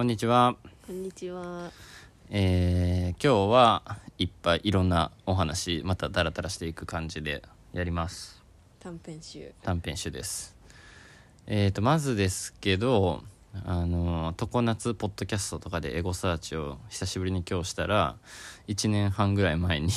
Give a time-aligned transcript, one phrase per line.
[0.00, 0.56] こんにちは。
[0.86, 1.70] こんにちは。
[2.30, 7.42] えー今日はいっぱいいろんなお話、またダラダラしていく感じで
[7.74, 8.42] やります。
[8.78, 9.52] 短編集。
[9.60, 10.56] 短編集です。
[11.46, 13.22] えーと、まずですけど、
[13.66, 18.16] あの、常夏ポッドキャストとかでエゴサーチを久しぶりに今日したら、
[18.68, 19.90] 1年半ぐらい前に、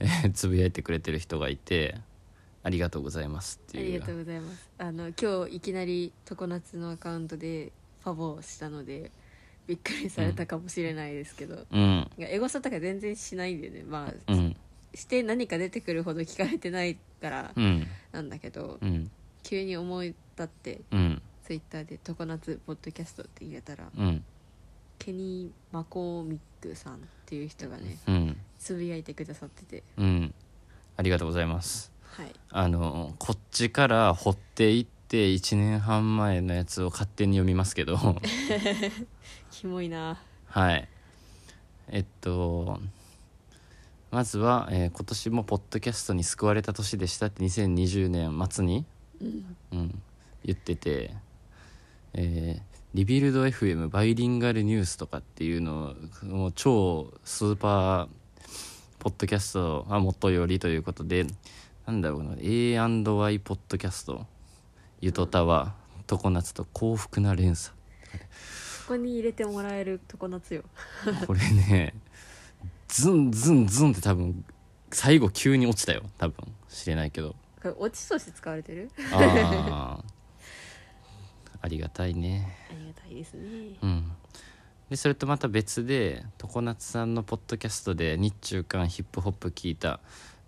[0.00, 1.98] えーつぶやいてくれてる人がいて、
[2.64, 3.84] ありがとうございますっていう。
[3.84, 4.68] ありがとうございます。
[4.78, 7.70] あの今日いきなり常夏のアカウントで
[8.04, 9.10] ファボをしたので
[9.66, 12.10] びっくりされたかもしれないですけど、うん。
[12.18, 13.82] エゴサとか全然しないんでね。
[13.82, 14.56] まあ、うん。
[14.94, 17.86] して何か出てくるほど聞かれてないからうん。
[18.12, 19.10] なんだけど、うん。
[19.42, 21.22] 急に思い立ってうん。
[21.44, 24.24] ツイッターで常夏ポッドキャストって入れたら、うん。
[24.98, 28.36] ケニー・マコーミックさんっていう人がねうん。
[28.58, 30.34] つぶやいてくださってて、うん。
[30.96, 31.90] ありがとうございます。
[32.02, 32.32] はい。
[32.50, 37.98] あのこっちから掘っていって1年半前のやつを勝手に読みますけど
[39.50, 40.20] キモいな。
[40.46, 40.88] はい
[41.88, 42.80] えっと
[44.10, 48.84] まずは、えー今年もポッドキャストに救われた年でしたって2020年末に、
[49.20, 49.56] うん。
[49.72, 50.02] うん、
[50.44, 51.14] 言ってて、
[52.12, 58.08] えーリビルド FM バイリンガルニュースとかっていうのをもう超スーパー
[59.00, 61.26] ポッドキャストはもとよりということで
[61.86, 64.24] なんだろうな A&Y ポッドキャスト
[65.04, 65.74] ゆとたわ
[66.06, 67.76] 常夏と幸福な連鎖。
[67.76, 70.62] ここに入れてもらえる常夏よ。
[71.28, 71.92] これね
[72.88, 74.42] ズンズンズンって多分
[74.90, 76.04] 最後急に落ちたよ。
[76.16, 77.36] 多分知れないけど。
[77.60, 78.90] これオチとして使われてる？
[79.12, 80.04] ああ
[81.60, 82.56] ありがたいね。
[82.70, 83.76] ありがたいですね。
[83.82, 84.10] うん、
[84.88, 90.00] でそれとまた別で常夏さんのポッドキャストで日中間ヒップホップ聞いた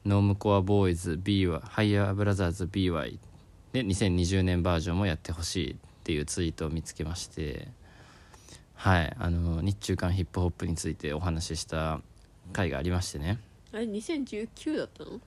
[0.07, 3.19] ノームコアボーイズ BY ハイヤーブラザーズ BY
[3.77, 7.69] で2020年バージョンもやってほしいっていうツイートを見つけまして
[8.75, 12.01] はいあの日中間ヒップホップについてお話しした
[12.55, 13.39] 回がありましてね。
[13.73, 15.21] あれ2019だったの？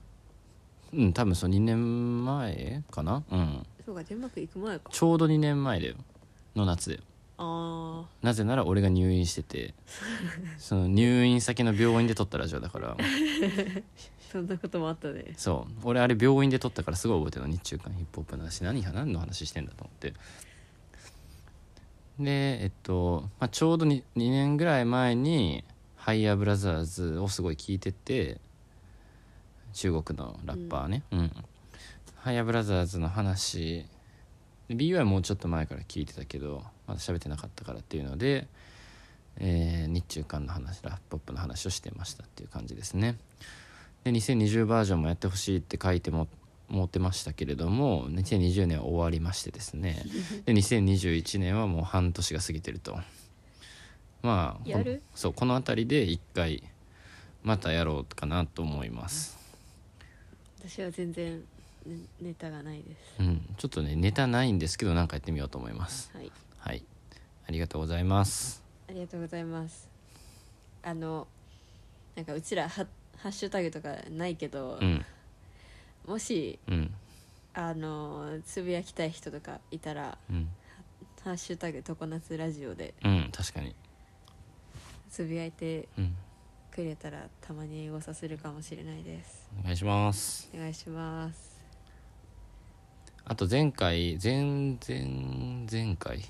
[0.94, 3.22] うん多分そう2年前かな？
[3.30, 3.66] うん。
[3.86, 4.90] そうかデンマーク行く前か。
[4.90, 5.94] ちょうど2年前だよ
[6.56, 7.02] の夏だよ
[7.38, 9.74] あなぜなら俺が入院してて。
[10.58, 12.96] その入院先の病院で撮ったラジオだから。
[12.96, 13.82] ー
[14.30, 15.34] そんなこともあったね。
[15.36, 15.72] そう。
[15.82, 17.52] 俺あれ病院で撮ったからすごい覚えてるの。
[17.52, 17.92] 日中韓。
[17.94, 18.62] ヒップホップの話。
[18.62, 20.14] 何何の話してんだと思って。
[22.18, 25.64] でえっと、まあ、ちょうど 2, 2年ぐらい前に
[25.96, 28.38] Higher Brothers をすごい聞いてて
[29.72, 31.02] 中国のラッパーね。
[31.10, 31.32] うん、
[32.16, 33.86] Higher Brothers の話。
[34.68, 38.46] BY はもうちょっと前から聞いてたけどまだ喋ってなかったからっていうので、
[39.38, 43.16] えー日中間の話ラップホップの話をしてましたっていう感じですね
[44.04, 46.28] で2020バージョンもやってほしいって書いても
[46.68, 50.02] 持ってましたけれども2020年は終わりましてですね。
[50.46, 52.98] で2021年はもう半年が過ぎてると。
[54.22, 54.70] まあ
[55.14, 56.62] そうこの辺りで一回
[57.42, 59.38] またやろうかなと思います。
[60.58, 61.40] 私は全然、
[61.86, 62.96] ね、ネタがないです。
[63.18, 63.54] うん。
[63.56, 66.10] ちょっとねネタないんですけど何かやってみようと思います。
[66.14, 66.30] はい。
[66.58, 66.84] はい。
[67.48, 68.62] ありがとうございます。
[68.88, 69.88] ありがとうございます。
[70.82, 71.26] あの
[72.14, 72.68] なんかうちら
[73.22, 75.04] ハハッシュタグとかないけど、うん。
[76.06, 76.94] もしうん。
[77.52, 80.48] あのつぶやきたい人とかいたらうん
[81.24, 83.74] 「ハッシュタグ常夏ラジオ」でうん確かに。
[85.10, 86.16] つぶやいてうん
[86.70, 89.50] くれたらたまに英語させるかもしれないです。
[89.60, 90.48] お願いします。
[90.54, 91.60] お願いします。
[93.24, 96.24] あと前回前前前回？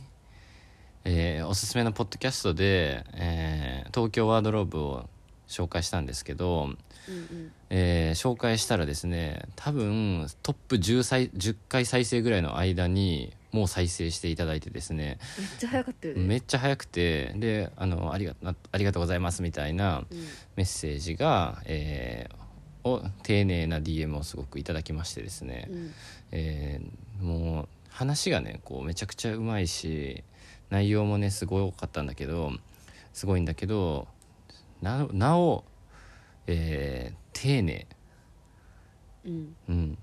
[1.04, 5.08] えーおすすめのポッドキャストで、えー東京ワードローブを
[5.50, 7.52] 紹介したんですけど、うんうん。
[7.70, 16.20] えー紹介したらですね多分トップ 10, 再10回再生ぐらいの間にもう再生していただいてですねめっちゃ早かったよね。
[16.24, 20.18] めっちゃ早くてであのありがなありがとうございますみたいなうん。
[20.56, 22.40] メッセージが、えー
[22.82, 25.90] を丁寧な DM をすごくいただきましてですね、うん。
[26.32, 30.24] えーもう話がねこうめちゃくちゃうまいし
[30.70, 32.52] 内容もねすごかったんだけど
[33.12, 34.08] すごいんだけど
[34.82, 35.64] ななお、
[36.46, 37.86] えー丁寧。
[39.24, 39.56] うん。
[39.68, 39.98] うん。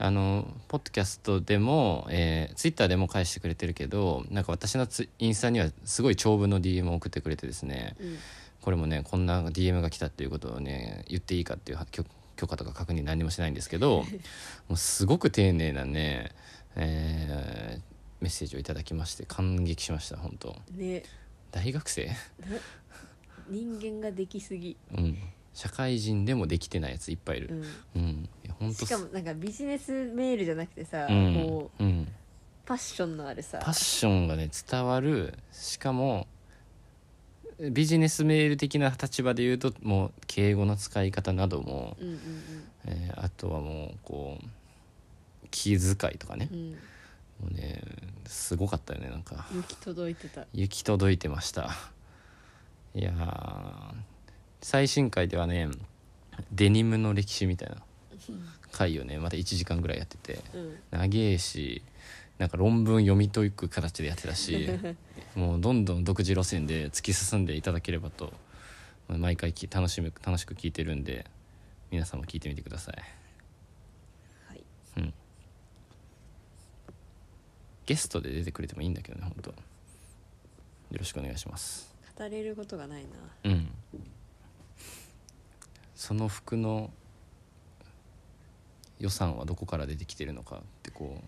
[0.00, 8.16] あのポッドキャストでも、えー、ツイッターでも返してくれてるけどなんか私のツインスタにはすごい長文の DM を送ってくれてですねうん。
[8.60, 12.04] これもねこんな DM が来たっていうことをね言っていいかっていう許
[12.36, 14.04] 許可とか確認何もしないんですけど
[14.68, 16.30] もうすごく丁寧なね、
[16.76, 20.56] えーメッセージをいただきまして感激しました本当。
[20.74, 21.04] ね。
[21.52, 22.10] 大学生？
[23.48, 25.18] 人間ができすぎ、うん。
[25.54, 27.48] 社会人でもできてないやついっぱいいる。
[27.94, 28.28] うん、うん。
[28.44, 31.34] いや本当しかもなんかビジネスメールじゃなくてさ、うん。
[31.34, 32.08] こううん。
[32.64, 33.58] パッションのあるさ。
[33.62, 35.34] パッションがね伝わる。
[35.52, 36.26] しかも
[37.72, 42.18] ビジネスメール的な立場で言うともう敬語の使い方なども、うんうん
[42.86, 44.46] えーあとはもうこう
[45.50, 46.48] 気遣いとかね。
[46.52, 46.70] う、ん。
[46.72, 46.76] も
[47.50, 47.82] うね
[48.26, 49.48] すごかったよねなんか。
[49.50, 50.46] うん行き届いてた。
[50.52, 51.70] 行き届いてました
[52.94, 53.94] いやー
[54.60, 55.68] 最新回ではね
[56.52, 57.76] デニムの歴史みたいな
[58.72, 60.76] 回をねまた1時間ぐらいやっててうん。
[60.90, 61.82] 長えし
[62.38, 64.68] なんか論文読み解く形でやってたし
[65.34, 68.32] もうどんどん独自路線で突き進んでいただければと
[69.08, 71.26] 毎回き楽しむ楽しく聞いてるんで
[71.90, 72.94] 皆さんも聞いてみてください。
[74.46, 75.12] はい。
[77.86, 79.50] ゲストで出てくれてもいいんだけどね本当。
[79.50, 79.56] よ
[80.92, 81.87] ろしくお願いします
[82.18, 83.08] 語れることがないな。
[83.44, 83.68] うん。
[85.94, 86.90] その服の
[88.98, 91.24] 予算はどこから出てきてるのかってこう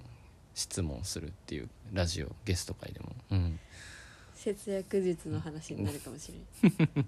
[0.54, 3.12] 質問するっていうラジオゲスト会でも。
[3.30, 3.60] うん。
[4.34, 6.32] 節約術の話になるかもし
[6.62, 7.06] れん。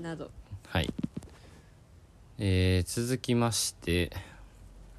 [0.02, 0.30] など。
[0.66, 0.92] はい、
[2.38, 4.12] えー続きまして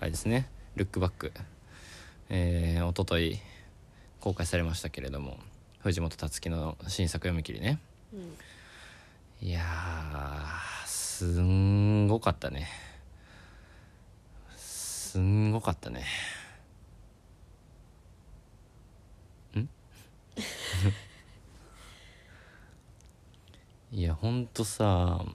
[0.01, 1.31] あれですね「ルックバック」
[2.29, 3.39] えー、おととい
[4.21, 5.37] 公開されましたけれども
[5.79, 7.79] 藤本つ樹の新作読み切りね。
[8.13, 8.37] うん。
[9.47, 12.69] いやーすんごかったね。
[14.55, 16.05] すんごかったね。
[19.55, 19.67] ん？
[23.97, 25.25] いやほんとさ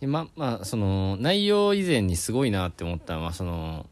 [0.00, 3.86] ままあその内容以前にすごいなって思ったのはその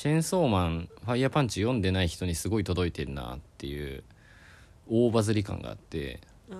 [0.00, 4.02] チェーンソーマンファイヤーパンチ読んでない人にすごい届いてるなっていう
[4.88, 6.20] 大バズり感があって
[6.50, 6.54] あ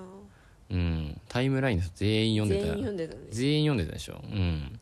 [0.68, 2.74] うんタイムラインの人全員ー読んでた。
[2.74, 3.20] 全員読んでたね。
[3.30, 4.22] 全員読んでたでしょ？
[4.22, 4.78] うん。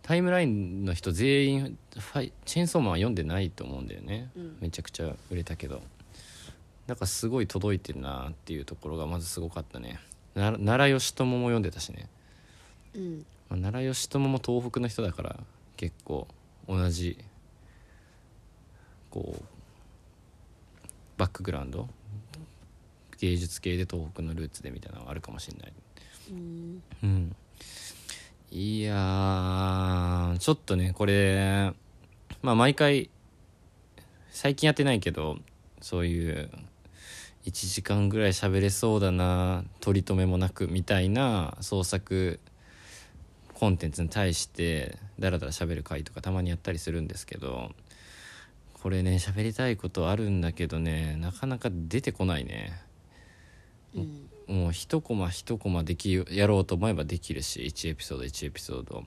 [0.00, 4.56] タイムラインの人全員ファイチェーンソーマンは読んでないと思うんだよね、うん。
[4.62, 5.82] めちゃくちゃ売れたけど。
[6.86, 10.00] だからすごい届いてるなっていうところがまずすごかったね。
[10.34, 12.08] な奈良義朝も読んでたしね、
[12.94, 13.26] うん。
[13.50, 15.36] まあ、奈良義朝も東北の人だから
[15.76, 16.26] 結構
[16.66, 17.18] 同じ
[19.14, 19.42] こう
[21.16, 21.88] バックグラウンド？
[23.20, 25.72] 芸術系で東北のルーツでみたいなのがあるかもしれない。
[26.32, 26.82] うん。
[27.04, 27.36] うん。
[28.50, 31.72] いやーちょっとねこれ
[32.42, 33.08] まあ毎回
[34.30, 35.38] 最近やってないけど
[35.80, 36.50] そういう
[37.46, 42.40] 1時間ぐらい喋れそうだな取り留めもなくみたいな創作
[43.54, 47.70] コンテンツに対してダラダラ喋る回とかたまにやったりするんですけど
[48.84, 52.78] これね喋りたいことあるんだけどねなかなか出てこないね。
[53.94, 59.04] うんもう一コマ一コマできやろうと思えばできるし1エピソード1エピソード。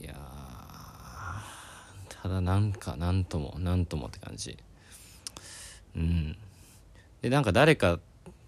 [0.00, 4.58] いやーただなんかなんともなんともって感じ。
[5.94, 6.36] うん。
[7.22, 8.00] でなんか誰か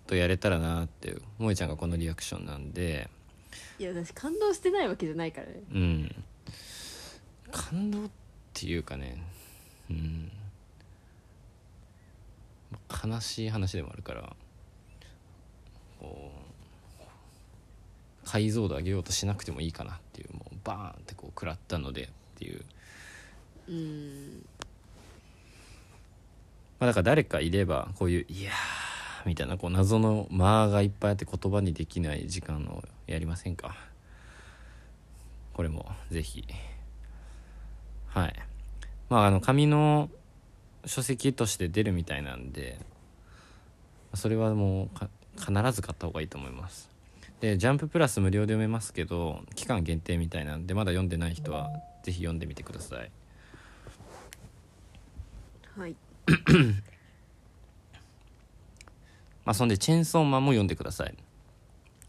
[0.09, 3.09] とやれたらなっていう萌ちゃんがこのリアクションなんで。
[3.79, 5.63] いや私感動してないわけじゃないからね。
[5.73, 6.25] うん。
[7.53, 8.11] 感動っ
[8.53, 9.23] ていうかね
[9.91, 10.31] うん。
[13.07, 14.35] 悲しい話でもあるから
[16.01, 16.33] こ
[17.05, 17.09] う
[18.25, 22.09] 解像度上げようとしなくてもいいかなっていうもうバーンってこう食らったのでっ
[22.39, 22.65] ていう、
[23.69, 24.45] うん。
[26.79, 28.55] まあ、だから誰かいればこういう「いやー」
[29.27, 33.77] みたいなこう謎の間がいっぱいあって言葉にできない時間をやりませんか。
[35.55, 36.45] これもぜひ。
[38.09, 38.48] はい
[39.09, 40.11] まああの紙の
[40.85, 42.79] 書籍として出るみたいなんで
[44.15, 46.91] それはもうか必ず買った方がいいと思います。
[47.41, 51.71] で「ジャンププラス」無料で読めますけど期間限定みたいなんでまだ読んでない人は
[52.03, 53.11] ぜひ読んでみてください。
[55.77, 55.97] はい。
[59.45, 61.11] まあそんでチェーンソーマンも読んでください。
[61.11, 61.15] よ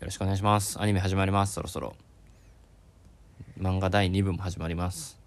[0.02, 0.82] ろしくお願いします。
[0.82, 1.54] アニメ始まります。
[1.54, 1.96] そろそろ。
[3.60, 5.19] 漫画第2部も始まります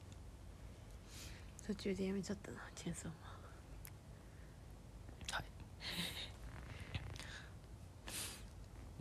[1.75, 3.11] 途中でやめちゃったなチェーンソー
[5.31, 5.45] マはい。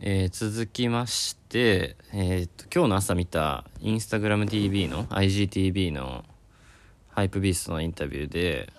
[0.00, 6.24] えー続きまして、えーと今日の朝見たインスタグラム TV の IGTV の
[7.10, 8.72] ハイプビーストのインタビューで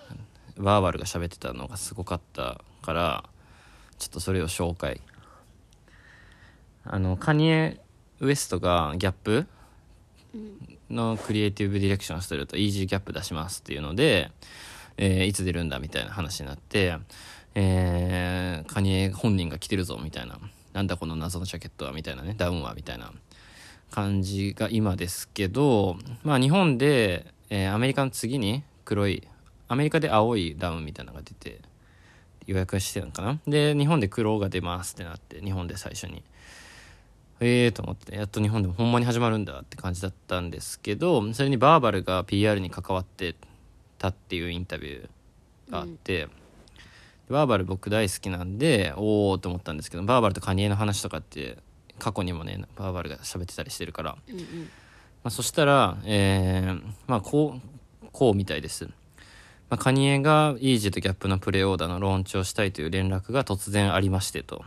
[0.56, 3.30] ワーワルが喋ってたのがすごかったから
[4.00, 5.00] ちょっとそれを紹介。
[6.82, 7.80] あのカニエ・
[8.18, 9.46] ウエストがギャップ？
[10.90, 14.30] のクリエイティブディレクションしてるとイージーギャップ出しますっていうので、
[14.96, 16.96] えーいつ出るんだみたいな話になって、
[17.54, 20.38] えーカニエ本人が来てるぞみたいな
[20.72, 23.12] なんだこの謎のジャケットはみたいなねダウンはみたいな
[23.90, 29.26] 感じが今ですけどまあ日本でえーアメリカの次に黒い
[29.68, 31.60] アメリカで青いダウンみたいなのが出て
[32.46, 33.38] 予約してたのかな？
[33.46, 36.22] で日本で黒が出ますってなって日本で最初に
[37.40, 43.34] ええー、と思ってやっと日本でもほんまに始まるんだって感じだったんですけどそれにバーバルが PR に関わって
[43.98, 46.28] たっていうインタビューがあって、
[47.28, 51.58] バーバル僕大好きなんでおおと思ったんですけどバーバルとカニエの話とかって
[51.98, 54.44] 過去にもねバーバルが喋ってたりしてるから、うんうん。
[55.22, 58.90] まあ、そしたら、えーまあこうこうみたいです、ま
[59.70, 64.64] あ、カニエがイージーとギャップのプレオーダーのローンチをしたいという連絡が突然ありましてと、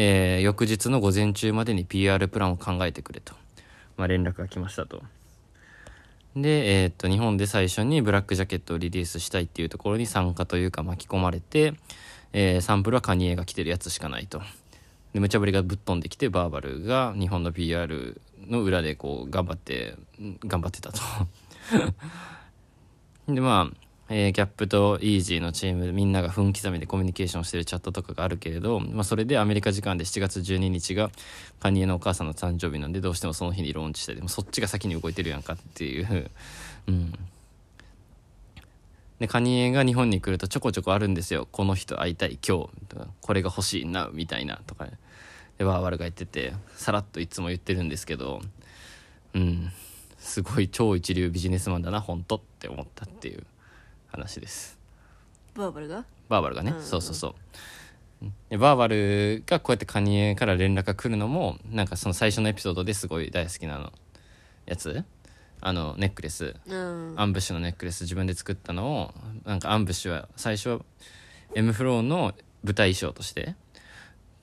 [0.00, 3.34] えー翌日の午前中までに PR プランを考えてくれと、
[3.96, 5.02] まあ、連絡が来ましたと。
[6.36, 11.74] で、えーっと日本で最初にブラックジャケットをリリースしたいっていうところに参加というか巻き込まれて、
[12.32, 14.40] えーサンプルはカニエが着てるやつしかないと。
[15.14, 19.96] で無茶ぶりがぶっ飛んできてバーバルが日本の PR の裏でこう頑張って
[20.46, 21.00] 頑張ってたと。
[23.26, 31.10] でまあ、えーギャップとイージーのチームみんなが分刻みでコミュニケーションしてるチャットとかがあるけれど、まあ、それでアメリカ時間で7月12日が
[31.60, 36.30] カニエのお母さんの誕生日なんでどうしてもその日にローンチしたいでもそっちが先に動いてるやんかっていう。
[36.88, 37.12] うん。
[39.18, 41.46] でカニエが日本に来るとちょこちょこあるんですよ。
[41.50, 42.86] この人会いたい今日。
[42.88, 44.86] とかこれが欲しいなみたいなとか。
[45.58, 48.40] でバーバルが言っててさらっといつも言ってるんですけど
[49.34, 49.70] うん。
[50.18, 53.44] すごい超一流ビジネスマンだな本当って思ったっていう。
[54.08, 54.78] 話です。
[55.54, 56.04] バーバルが？
[56.28, 57.34] バーバルがね、うんそうそうそう。
[58.50, 63.92] でバーバルがこうやってカニエから連絡が来るのもなんかその最初のエピソードですごい大好きなの
[64.66, 65.04] やつ？
[65.60, 66.54] あのネックレス。
[66.66, 67.14] うん。
[67.16, 68.02] アンブッシュのネックレス。
[68.02, 70.80] 自分で作ったのをなんかアンブッシュは最初は
[71.54, 72.34] M フローの
[72.64, 73.54] 舞台衣装として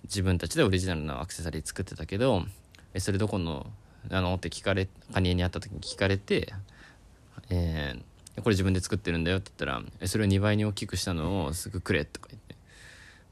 [0.04, 2.44] 自分たちでオリジナルのアクセサリー作ってたけど
[2.94, 3.68] えそれどこの
[4.10, 6.54] あのって聞かれカニエに会った時に聞かれて、
[7.50, 8.02] えー
[8.42, 12.56] これ自分で作ってるんだよって言ったらえそれを2倍に大きくしたのをすぐくれとか言って。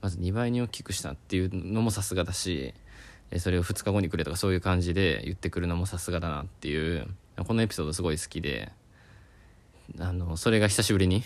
[0.02, 2.74] まず2倍に大きくしたっていうのもさすがだし
[3.32, 7.08] えそれを2日後にくれとかそういう感じで言ってくるのもさすがだなっていう
[7.48, 8.74] このエピソードすごい好きで
[10.00, 11.24] あのそれが久しぶりに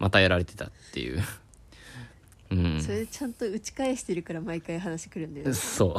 [0.00, 1.22] またやられてたっていう。
[2.50, 2.82] うん。
[2.82, 5.54] それちゃんと打ち返してるから毎回話くるんだよね。
[5.54, 5.94] そ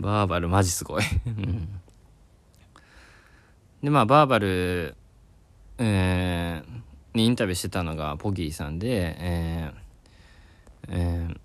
[0.00, 0.02] う。
[0.02, 1.02] バーバルマジすごい。
[1.26, 1.80] うん。
[3.82, 4.96] でまあバーバル、
[5.78, 11.38] えーにインタビューしてたのがポギーさんで、えーえー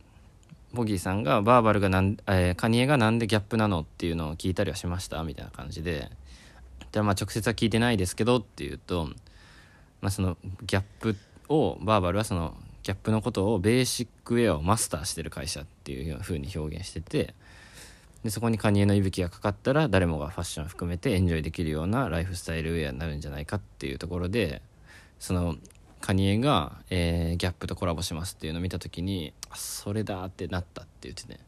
[0.76, 6.12] ポギーさんがバーバルがなん、えーカニエがなんでギャップなのっていうのを聞いたりはしましたみたいな感じで
[6.92, 9.06] でまあ直接は聞いてないですけどっていうと、
[10.02, 11.16] まあ、そのギャップ
[11.48, 17.34] をバーバルはそのギャップのことをベーシックウェアをマスターしてる会社っていう風に表現してて
[18.24, 24.62] でそこにカニエの息吹がかかったら誰もがファッションを含めてエンジョイできるようなライフスタイルウェアになるんじゃないかっていうところで
[25.20, 25.56] その
[26.02, 31.40] カニエが、えーギャップとコラボしますっていうのを見た時にあそれだってなったって言ってね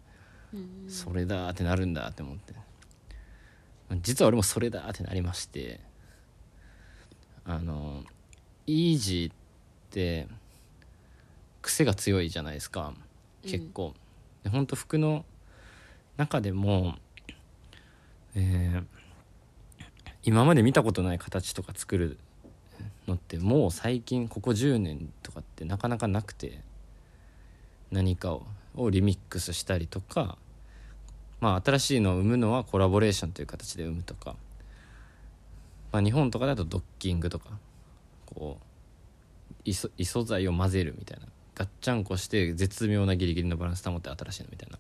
[0.53, 0.89] うん。
[0.89, 2.53] それだってなるんだって思って。
[4.01, 5.81] 実は俺もそれだってなりまして
[7.43, 8.03] あの
[8.65, 9.35] イージーっ
[9.89, 10.27] て
[11.61, 12.93] 癖が強いじゃないですか
[13.43, 13.93] 結構、
[14.43, 15.25] でほんと服の
[16.21, 16.95] 中でも、
[18.35, 19.01] えー
[20.23, 22.19] 今まで見たことない形とか作る
[23.07, 26.61] のってもう最近ここ10年とかってなかなかなくて
[27.91, 30.37] 何かををリミックスしたりとか
[31.41, 34.35] まあ新しいのを生むのはコラボレーションという形で生むとか、
[35.91, 37.49] まあ、日本とかだとドッキングとか
[38.27, 41.25] こう異素異素材を混ぜるみたいな
[41.55, 44.77] ガッチャンコして絶妙なギリギリのバランス保って新しいのみたいな。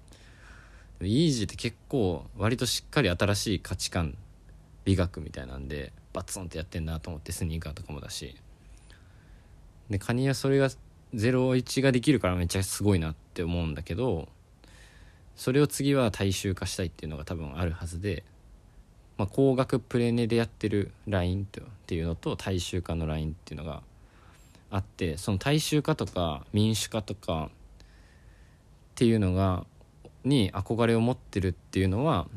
[1.01, 4.17] イージーって結構割としっかり新しい価値観
[4.85, 8.35] 美学みたいなんでバツンってやってんなと思ってスニーカーとかもだし。
[9.89, 10.69] でカニはそれが
[11.13, 14.29] 01ができるからめっちゃすごいなって思うんだけど
[15.35, 18.23] それを次は大衆化したいっていうのが多分あるはずで、
[19.17, 21.45] まあ、高額プレネでやってるラインっ
[21.85, 23.81] ていうのと大衆化のラインっていうのが
[24.69, 27.53] あってその大衆化とか民主化とかっ
[28.95, 29.65] ていうのが
[30.23, 32.27] に憧れを持ってるっていうのは、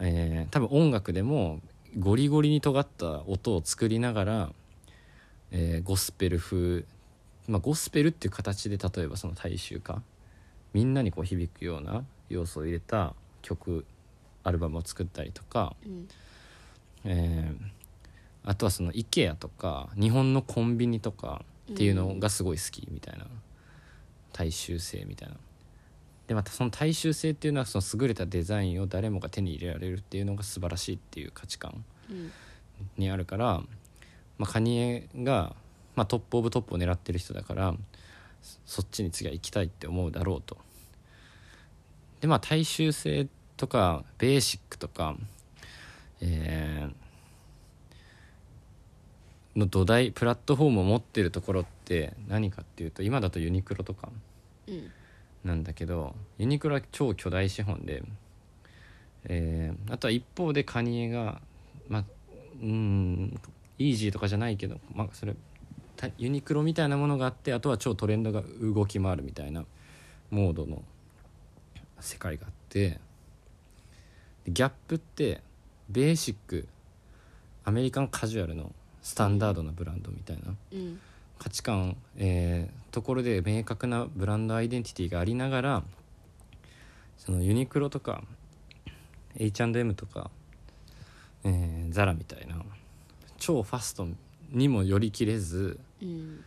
[0.00, 1.60] えー多分音楽でも
[1.98, 4.52] ゴリゴリに尖った音を作りながら、
[5.50, 6.84] えーゴスペル風、
[7.48, 10.02] まあ、ゴスペルっていう形で例えばその大衆化
[10.72, 13.84] みんなにこう響くような要素を入れた曲
[14.44, 16.08] アルバムを作ったりとか、うん。
[17.04, 17.82] えー
[18.44, 23.26] あとはその IKEA とか日本のコンビニとかっていうのがすごい好きみたいな、
[24.32, 25.36] 大衆性みたいな
[26.26, 32.30] でまたその大衆性っていうのはその優れたデザインを誰もが手に入れられるっていうのが素晴らしいっていう価値観うん。
[32.96, 33.62] にあるから、
[34.38, 35.54] まあ、カニエが、
[35.94, 37.74] まあ、トップオブトップを狙ってる人だから
[38.42, 40.56] そそっちに次は行きたいって思うだろうと。
[42.20, 45.16] でまあ大衆性とかベーシックとか
[46.20, 47.02] えー
[49.54, 54.08] の土台プラットフォームを持ってるところって何かっていうと今だとユニクロとか。
[54.66, 54.90] うん
[55.44, 58.02] なんだけどユニクロは超巨大資本で、
[59.24, 61.40] えーあとは一方でカニエが
[61.88, 62.04] まあ
[62.62, 63.40] うん
[63.78, 65.34] イージーとかじゃないけど、まあ、それ
[66.18, 69.64] ユニクロみたいなものがあってあとは超トレンドが動き回るみたいな
[70.30, 70.82] モードの
[72.00, 72.98] 世界があって
[74.48, 75.40] ギャップって
[75.88, 76.66] ベーシック
[77.64, 78.72] アメリカンカジュアルの
[79.02, 80.54] スタンダードなブランドみたいな。
[80.72, 81.00] うん。
[81.42, 85.82] 価値観、えーところで明確なブランドアイデンティティがありながら
[87.16, 88.22] そのユニクロとか
[89.34, 90.30] H&M とか、
[91.42, 92.62] えーザラみたいな
[93.38, 94.06] 超ファスト
[94.50, 96.44] にも寄り切れず、うん。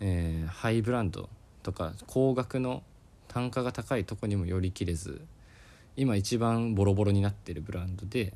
[0.00, 1.28] えーハイブランド
[1.62, 2.82] とか高額の
[3.28, 5.20] 単価が高いとこにも寄り切れず
[5.96, 8.32] 今一番ボロボロになってるブランドで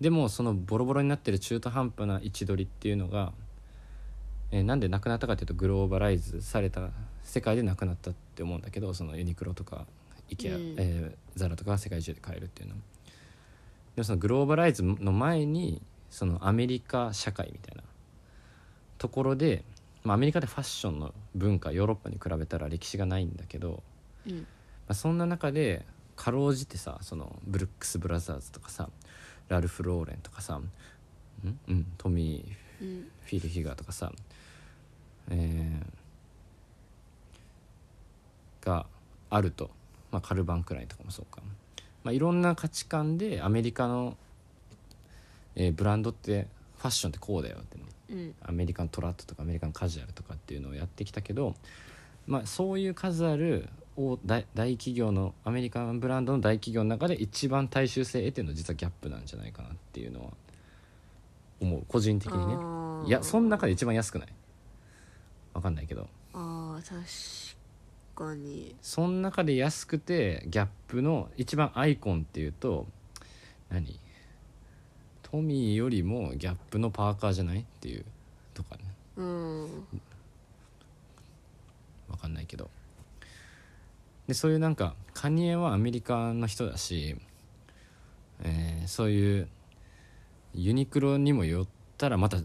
[0.00, 3.32] でもそのボロボロになってる中途半端な位置取りっていうのが、
[4.50, 6.90] えーなんでなくなったかというとグローバライズされた
[7.24, 9.86] 世界でなくなったって思うんだけどそのユニクロとか
[10.28, 10.74] イケア、うん。
[10.78, 12.74] えーザラとかが世界中で買えるっていうの。
[12.76, 12.80] は
[13.94, 17.82] でもそのグローバライズの前にそのアメリカ社会みたいな
[18.98, 19.64] ところで、
[20.02, 23.82] まあ、アメリカでファッションの文化ヨーロッパに比べたら歴史がないんだけど、
[24.26, 24.38] うん。
[24.38, 24.44] ま
[24.88, 25.84] あ、そんな中で
[26.14, 28.88] かろうじてさそのブルックス・ブラザーズとかさ
[29.48, 30.60] ラルフ・ローレンとかさ
[31.44, 33.10] うん、うん、トミー・うん。
[33.24, 34.12] フィル・ヒガーとかさ、
[35.30, 38.86] えーが
[39.30, 39.70] あると、
[40.10, 41.40] まあ、カルバン・クラインとかもそうか、
[42.02, 44.16] まあ、いろんな価値観でアメリカの、
[45.54, 47.84] えーブランドってファッションってこうだよってね。
[48.10, 48.34] うん。
[48.42, 51.54] アメリカントラットとかアメリカンカジュアルとかっていうのをやってきたけど、
[52.26, 60.30] まあ、そういう数ある大大大企業のアメリカンブランドの大企業の中で一番大衆性得てるのは実はギャップなんじゃないかなっていうのは
[61.60, 61.84] 思う。
[61.88, 62.54] 個人的にね。
[63.06, 64.28] いやその中で一番安くない？
[65.56, 66.06] わかんないけど。
[66.34, 67.54] あー
[68.14, 68.76] 確かに。
[68.82, 72.86] その中で安くてギャップの一番アイコンっていうと
[73.70, 73.98] 何？
[75.22, 77.60] トミーよりもギャップのパーカーじゃない？
[77.60, 78.04] っていう
[78.52, 78.82] とかね。
[79.16, 79.64] うん。
[82.08, 82.68] わかんないけど。
[84.26, 87.16] でそういうなんかカニエはアメリカの人だし、
[88.42, 89.48] えーそういう
[90.52, 91.66] ユニクロにも寄っ
[91.96, 92.38] たらまた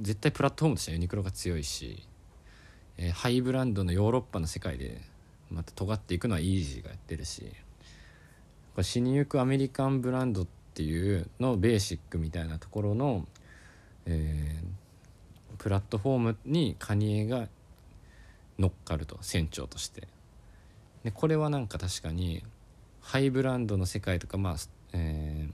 [0.00, 2.04] 絶対プラットフォームとしてはユニクロが強いし、
[2.98, 5.00] えーハイブランドのヨーロッパの世界で
[5.50, 7.42] また尖っていくのはイージーがやってるし
[8.74, 13.26] これ死にゆくアメリカンブランドっていうのベーシックみたいなところの、
[14.06, 14.88] えー
[15.58, 17.48] プラットフォームにカニエが
[18.60, 20.06] 乗っかると船長として。
[21.02, 22.44] でこれはなんか確かに
[23.00, 24.56] ハイブランドの世界とかまあ、
[24.92, 25.52] えー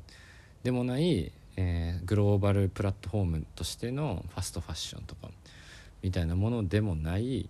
[0.62, 5.30] でもない、えーグローバルプラットフォームとしてのファストファッションとか
[6.04, 7.48] みたいなものでもない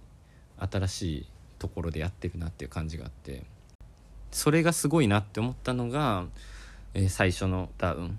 [0.58, 1.26] 新しい
[1.58, 3.42] ところでやってるなっていう感じがあって
[4.30, 6.24] それがすごいなって思ったのが、
[6.94, 8.18] えー最初のダウン。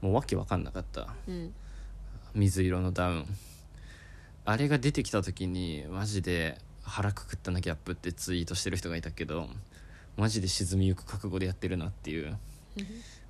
[0.00, 1.08] もうわけわかんなかった。
[1.28, 1.52] うん
[2.34, 3.26] 水色のダウン。
[4.46, 9.46] あれが出てきた時にマジで腹くくったなギャップってツイートしてる人がいたけど
[10.16, 12.36] マジで沈みゆく覚悟でやってるなっていう。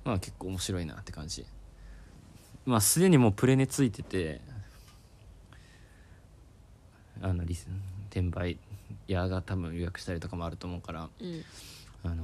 [0.05, 1.45] まあ結構面白いなって感じ。
[2.65, 4.39] まあすでにもうプレネついてて
[7.21, 7.67] あのリス
[8.09, 8.57] 転売
[9.07, 11.43] 屋が多分予約したりとかもあると思うからうん。
[12.03, 12.23] あの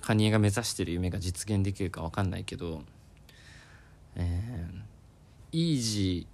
[0.00, 2.82] カニエが目指してる夢が実現できるか分かんないけど、
[4.14, 4.80] えー
[5.52, 6.26] イージ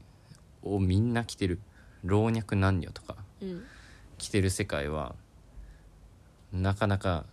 [0.64, 1.60] ーをみんな着てる
[2.02, 3.62] 老若男女とかうん。
[4.18, 5.14] 着てる世界は
[6.52, 7.24] なかなか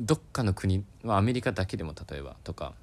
[0.00, 2.74] どっかの国はアメリカだけでも例えばとか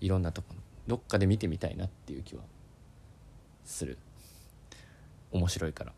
[0.00, 0.54] いろんなとこ
[0.86, 2.42] どっかで見てみたいなっていう気は
[3.64, 3.96] する
[5.32, 5.92] 面白いから。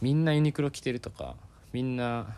[0.00, 1.36] みんなユニクロ着てるとか
[1.72, 2.36] みんな、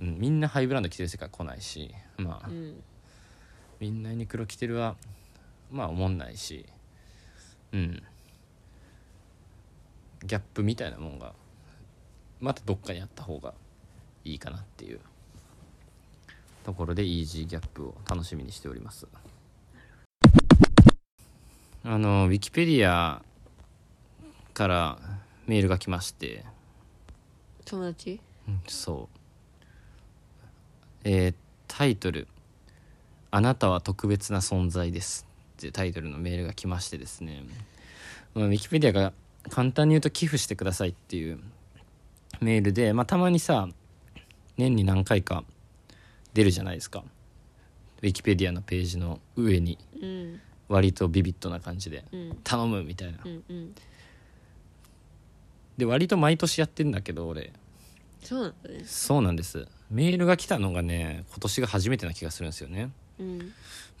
[0.00, 2.82] うん、みんなハイブランド着てる世界来ないしまあ、うん。
[3.80, 4.96] みんなユニクロ着てるは
[5.70, 6.64] まあ思んないし
[7.72, 8.02] うん。
[10.24, 11.34] ギャップみたいなもんが
[12.40, 13.52] またどっかにあった方が
[14.24, 15.00] いいかなっていう。
[16.64, 19.06] ところでイージーギャップを楽しみにしております。
[21.82, 23.22] あのウィキペディア
[24.52, 24.98] から
[25.46, 26.44] メールが来まして。
[27.64, 28.20] 友達？
[28.48, 29.18] うんそう。
[31.04, 31.34] えー
[31.68, 32.26] タイトル。
[33.30, 35.24] あなたは特別な存在です」
[35.56, 37.44] っていうタイトルのメールが来ましてですね、
[38.34, 39.12] まあ、ウィキペディアが
[39.50, 41.38] 簡単に言うと寄付してくださいっていう
[42.40, 43.68] メールで、まあ、たまにさ
[44.56, 45.44] 年に何回か
[46.34, 47.04] 出るじゃないですか。
[48.02, 49.78] ウィキペディアのページの上に。
[50.02, 50.40] うん。
[50.68, 52.04] 割とビビッドな感じで。
[52.10, 53.18] うん「頼む」みたいな
[55.76, 57.52] で割と毎年やってんだけど俺。
[58.22, 58.82] そうなんだね。
[58.84, 59.66] そうなんです。
[59.90, 62.90] メールが来たのがね今年が初めてな気がするんですよね。
[63.18, 63.52] うん。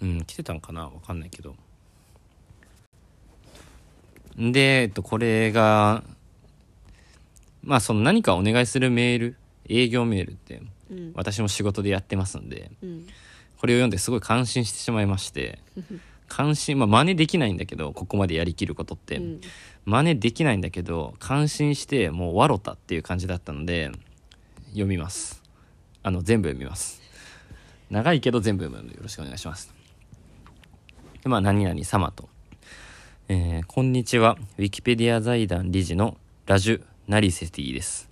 [0.02, 0.84] うん来てたんかな？
[0.84, 1.56] わかんないけど。
[4.36, 6.02] で、えっと、これが
[7.62, 9.36] まあその何かお願いするメール
[9.68, 11.12] 営業メールってうん。
[11.14, 13.06] 私も仕事でやってますんでうん。
[13.58, 15.58] これを読んですごい感心してしまいまして
[16.30, 19.40] 感心まあ真似できないんだけどここまでやりきることって、うん。
[19.84, 23.90] 真似できないんだけど感心してもう笑ったっていう感じだったので
[24.68, 25.42] 読みます。
[26.02, 27.02] あの全部読みます。
[27.90, 28.90] 長いけど全部読むの。
[28.90, 29.74] でよろしくお願いします。
[31.22, 32.28] でまあ何々様と、
[33.28, 34.38] えーこんにちは。
[34.58, 36.16] ウィキペディア財団理事の
[36.46, 38.09] ラジュ・ナリセティです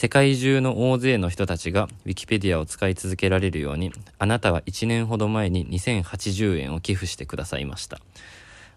[0.00, 7.98] 世界中の大勢の人たちがウィキペディアを使い続けられるようにあなたは1年ほど前に2080円を寄付してくださいました。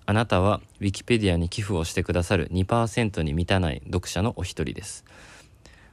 [0.08, 5.06] あなたはウィキペディアに寄付をしてくださる2%に満たない読者のお一人です。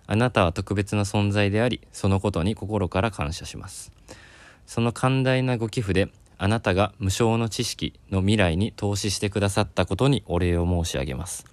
[0.06, 3.92] あなたは特別な存在でありそのことに心から感謝します。
[4.64, 11.44] その寛大なご寄付であなたが無償の知識の未来に投資してくださったことにお礼を申し上げます。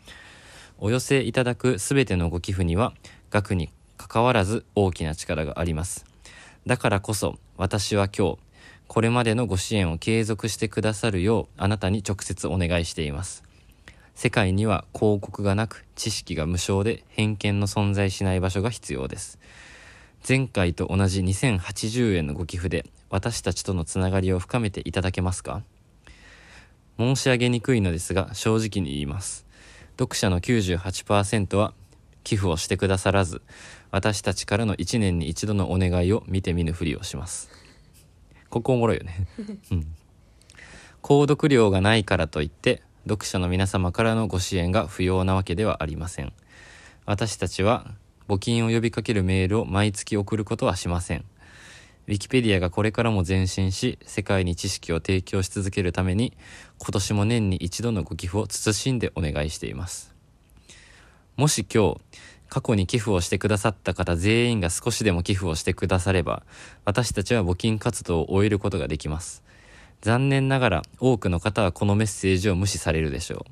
[0.78, 2.94] お寄せいただくすべてのご寄付には
[3.30, 6.06] 額に関わらず大きな力があります。
[6.66, 8.38] だからこそ私は今日
[8.88, 13.44] これまでのご支援を継続してくださるようあなたに直接お願いしています。
[14.14, 19.40] 世界には広告がなく知識が無償で偏見の存在しない場所が必要です。
[20.28, 25.62] 前回と同じ2080円のご寄付で私たちとのつながりを深めていただけますか？
[26.98, 29.46] 申し上げにくいのですが正直に言います。
[29.98, 31.74] 読者の98%は
[32.26, 33.42] 寄付をしてくださらず
[33.92, 37.50] 私たちからの1年に一度のお願いを見て見ぬふりをします。
[38.50, 39.28] ここおもろいよね、
[39.72, 39.96] うん、
[41.02, 46.34] 購読料がないからといって読者の皆様からのご支援が不要なわけではありません。
[47.06, 47.94] 私たちは
[48.28, 51.26] 募金を呼びかけるメールを毎月送ることはしません。
[52.08, 56.38] ウィキペディアがこれからも前進し世界に知識を提供し続けるために
[56.78, 60.14] 今年も年に一度のご寄付を慎んでお願いしています。
[61.36, 62.02] もし今日
[62.50, 66.44] 過去に寄付をしてくださった方全員が少しでも寄付をしてくだされば
[66.86, 69.44] 私たちは募金活動を終えることができます。
[70.02, 73.52] 残念ながら多くの方はこのメッセージを無視されるでしょう。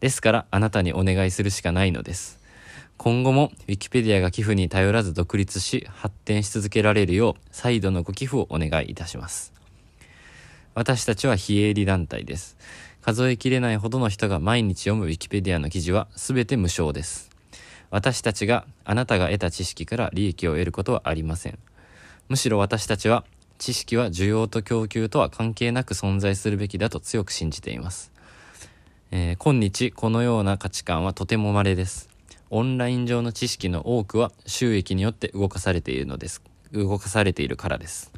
[0.00, 2.40] ですからあなたにお願いするしかないのです。
[2.96, 9.52] 今後もウィキペディアが寄付に頼らず独立し発展し続けられるよう再度のご寄付をお願いいたします。
[10.74, 12.56] 私たちは非営利団体です。
[13.00, 17.31] 数えきれないほどの人が毎日読むウィキペディアの記事は全て無償です。
[17.92, 21.58] 私たちがあなたが得た知識から利益を得ることはありません。
[22.30, 23.22] むしろ私たちは
[23.58, 28.10] 知識は需要と供給とは関係なく存在するべきだと強く信じています、
[29.10, 32.08] えー今日このような価値観はとても稀です。
[32.48, 36.42] オンライン上の知識の多くは収益によって動かされているのです。
[36.72, 38.10] 動かされているからです。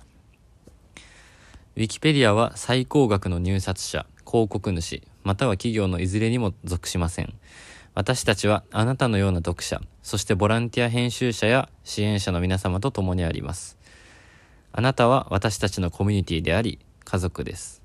[1.76, 7.34] ウィキペディアは最高額の入札者広告主または企業のいずれにも属しません。
[7.94, 13.78] 私たちはあなたのような読者そしてボランティア編集者や支援者の皆様と共にあります。
[14.72, 17.82] あなたは私たちのコミュニティであり家族です。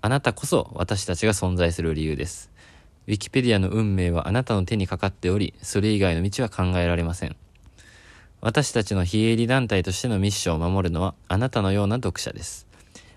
[0.00, 2.50] あなたこそ私たちが存在する理由です。
[3.06, 7.36] ウィキペディアの運命はあなたの手にかかっておりそれ以外の道は考えられません。
[8.40, 12.66] 私たちの非営利団体としてのミッションを守るのはあなたのような読者です。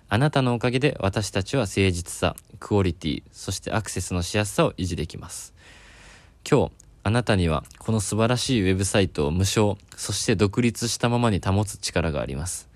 [0.10, 5.54] あなたのおかげで私たちは誠実さクオリティそしてアクセスのしやすさを維持できます。
[6.52, 6.72] 今日
[7.04, 12.68] あなたにはこの素晴らしいウェブサイトを無償そして独立したままに保つ力があります。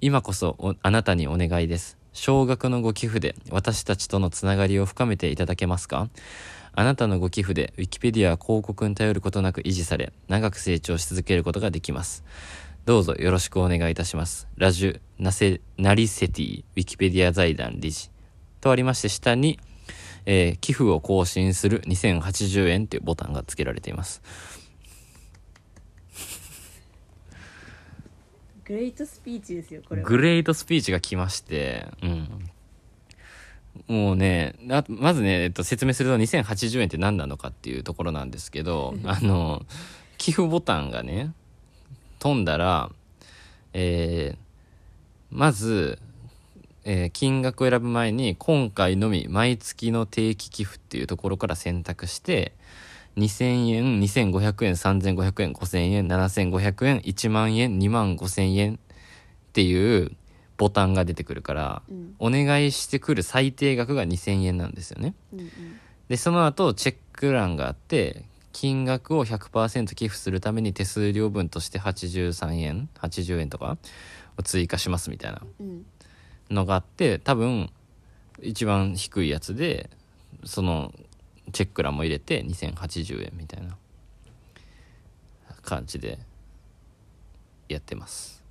[0.00, 1.98] 今こそあなたにお願いです。
[2.14, 6.08] 少額のご寄付で私たちとのつながりを深めていただけますか？
[6.72, 12.24] あなたのご寄付でウィキペディアは広告に頼ることなく維持され長く成長し続けることができます。
[12.86, 14.48] どうぞよろしくお願いいたします。
[14.56, 18.10] ラジュナセナリセティウィキペディア財団理事。
[18.62, 19.60] とありまして下に、
[20.26, 24.22] えー寄付を更新する2080円というボタンが付けられています。
[28.64, 30.08] グレートスピーチですよこれは。
[30.08, 32.50] グレートスピーチが来まして、うん。
[33.88, 39.66] もうね、あまずね、えっと、説明すると2080円って何なのかっていうところなんですけど、あの、
[40.16, 41.32] 寄付ボタンがね、
[42.20, 42.90] 飛んだら、
[43.74, 44.44] えー
[45.30, 45.98] まず、
[46.84, 52.52] えー金額を選ぶ前に今回のみ毎月の定期寄付っていうところから選択して
[53.16, 58.78] 2000円2500円3500円5000円7500円1万円2万5000円っ
[59.52, 60.12] ていう
[60.56, 62.14] ボタンが出てくるからうん。
[62.18, 65.14] お願いしてくる最低額が2000円なんですよね。
[65.32, 65.48] うんうん。
[66.08, 73.78] でその後チェック欄があって金額を100%寄付するために手数料分として83円80円とか
[74.38, 75.42] を追加しますみたいな。
[75.60, 75.86] うん
[76.50, 77.70] のがあって多分
[78.40, 79.90] 一番低いやつで
[80.44, 80.92] その
[81.52, 83.76] チェック欄も入れて2080円みたいな
[85.62, 86.18] 感じで
[87.68, 88.42] やってます。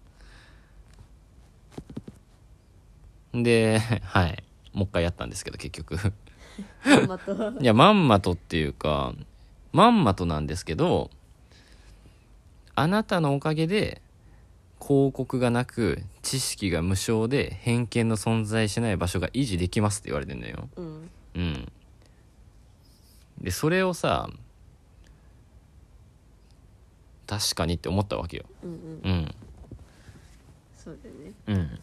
[3.34, 4.44] で はい。
[4.74, 5.96] もう一回やったんですけど結局。
[7.60, 9.14] いやまんまとっていうか
[9.72, 11.10] まんまとなんですけど
[12.76, 14.04] あなたのおかげで
[14.86, 20.68] 広告がなく知識が無償で偏見の存在しない場所が維持できますって言われてんのよ。
[20.76, 21.10] うん。
[21.36, 21.72] うん。
[23.42, 24.30] でそれをさ
[27.26, 28.44] 確かにって思ったわけよ。
[28.64, 29.12] うんうん。
[29.12, 29.36] うん。
[30.76, 31.34] そうだよね。
[31.48, 31.80] うん。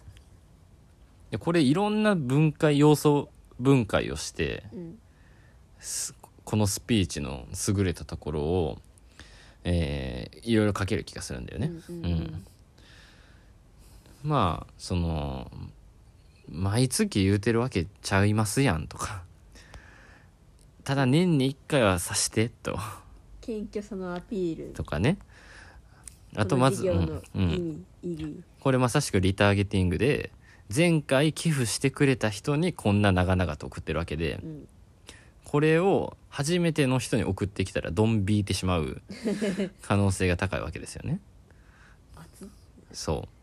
[1.30, 4.64] でこれいろんな分解要素分解をして
[6.44, 8.78] このスピーチの優れたところを、
[9.64, 11.70] えーいろいろ書ける気がするんだよね。
[11.88, 12.04] うんうん。
[12.04, 12.46] うん
[14.22, 15.50] まあその
[16.50, 19.22] 毎月言うてるわけちゃいますやんとか。
[20.85, 22.78] ただ年に1回はさしてと。
[23.40, 24.72] 謙虚さのアピール。
[24.74, 25.18] とかね。
[26.37, 30.30] あとまず、うんうんこれまさしくリターゲティングで
[30.74, 34.68] 前回寄付してくれた人にこんな長々と送ってるわけでうん。
[35.44, 39.02] これを初めての人に送ってきたらドン引いてしまう
[39.83, 41.20] 可能性が高いわけですよね。
[42.92, 43.39] そう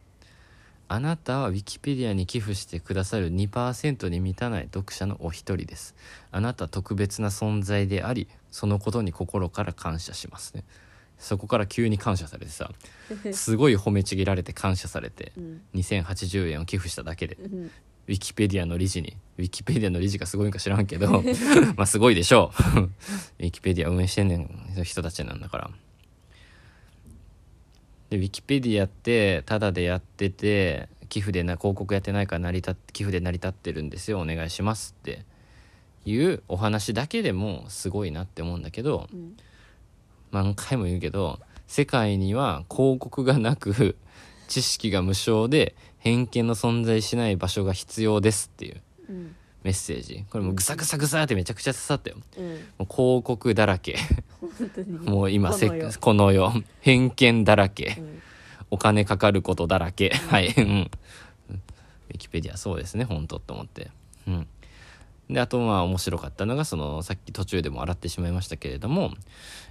[0.89, 5.95] あなたはウィキペディアに寄付してくださる2%に満たない読者のお一人です。
[6.32, 10.63] あなた特別な存在でありそのことに心から感謝しますね。
[11.17, 12.71] そこから急に感謝されてさ
[13.34, 15.62] すごい褒めちぎられて感謝されてうん。
[15.76, 17.71] 2080円を寄付しただけでうん。
[18.08, 21.21] ウィキペディアの理事にウィキペディアの理事がすごいんか知らんけど
[21.76, 22.80] まあすごいでしょう。
[22.80, 25.71] ウィキペディア運営してんねん人たちなんだから
[28.10, 35.26] でウィキペディアってタダでやってて寄付でな広告やってないから成り立寄付で成り立ってるんですよお願いしますって。
[36.06, 39.36] いうお話だけでもすごいなって思うんだけどうん
[40.32, 43.98] 何回も言うけど世界には広告がなく
[44.48, 48.82] 知識が無償で偏見の存在しない場所が必要ですっていう。
[49.10, 49.36] うん。
[49.67, 50.23] メッセージ。
[50.30, 52.15] これもうぐさぐさぐさってめちゃくちゃ刺さったよ。
[52.38, 52.45] うん。
[52.45, 52.56] もう
[52.89, 53.97] 広告だらけ。
[55.03, 55.99] もう今せこの世。
[55.99, 56.53] この世。
[56.80, 57.97] 偏見だらけ。
[57.99, 58.21] うん。
[58.71, 60.12] お金かかることだらけ。
[60.30, 60.53] はい。
[60.58, 60.91] うん。
[61.49, 63.03] ウィキペディアそうですね。
[63.03, 63.91] 本当と思って。
[64.25, 64.47] うん。
[65.30, 69.12] であとまあ面白かったのがそのさっき途中でも洗ってしまいましたけれども、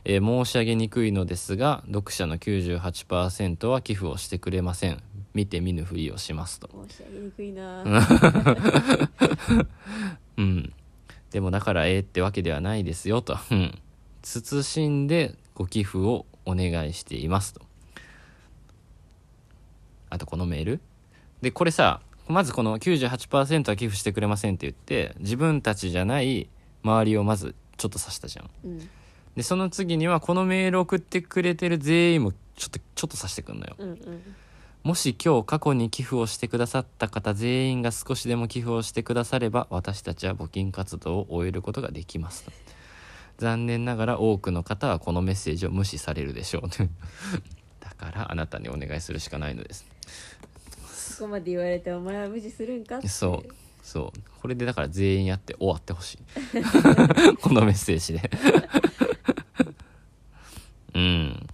[0.04, 5.02] えー申し上げにくいのですが読者の98%は寄付をしてくれません
[5.36, 7.84] 見て見ぬふりをしますと申し上げにくいな
[10.38, 10.72] うん。
[11.30, 13.38] でもだからええってわけではないですよと。
[13.50, 13.78] うん。
[14.22, 17.60] 慎んでご寄付をお願いしていますと。
[20.08, 20.80] あとこのメール。
[21.42, 26.48] で、これさ、まずこの98%は寄付してくれませんって言って、自分たちじゃない
[26.82, 28.50] 周りをまずちょっと指したじゃん。
[28.64, 28.88] うん
[29.36, 33.76] で、その次にはこのメール送ってくれてる全員もちょっと、ちょっと指してくんのよ。
[33.78, 33.96] うんうん
[34.86, 42.44] もし今日過去に寄付をしてくださった方全員が少しでも寄付をしてくだされば私たちは募金活動を終えることができます。
[42.44, 42.52] と
[43.38, 46.62] 残念ながら多くの方はこのメッセージを無視されるでしょう。
[47.82, 49.84] だからあなたにお願いするしかないのです。
[50.86, 53.08] そこまで言われてお前は無視するんかって。
[53.08, 53.54] そう。
[53.82, 54.20] そう。
[54.40, 56.18] これでだから全員やって終わってほしい。
[57.42, 58.30] このメッセージで
[60.94, 61.46] うん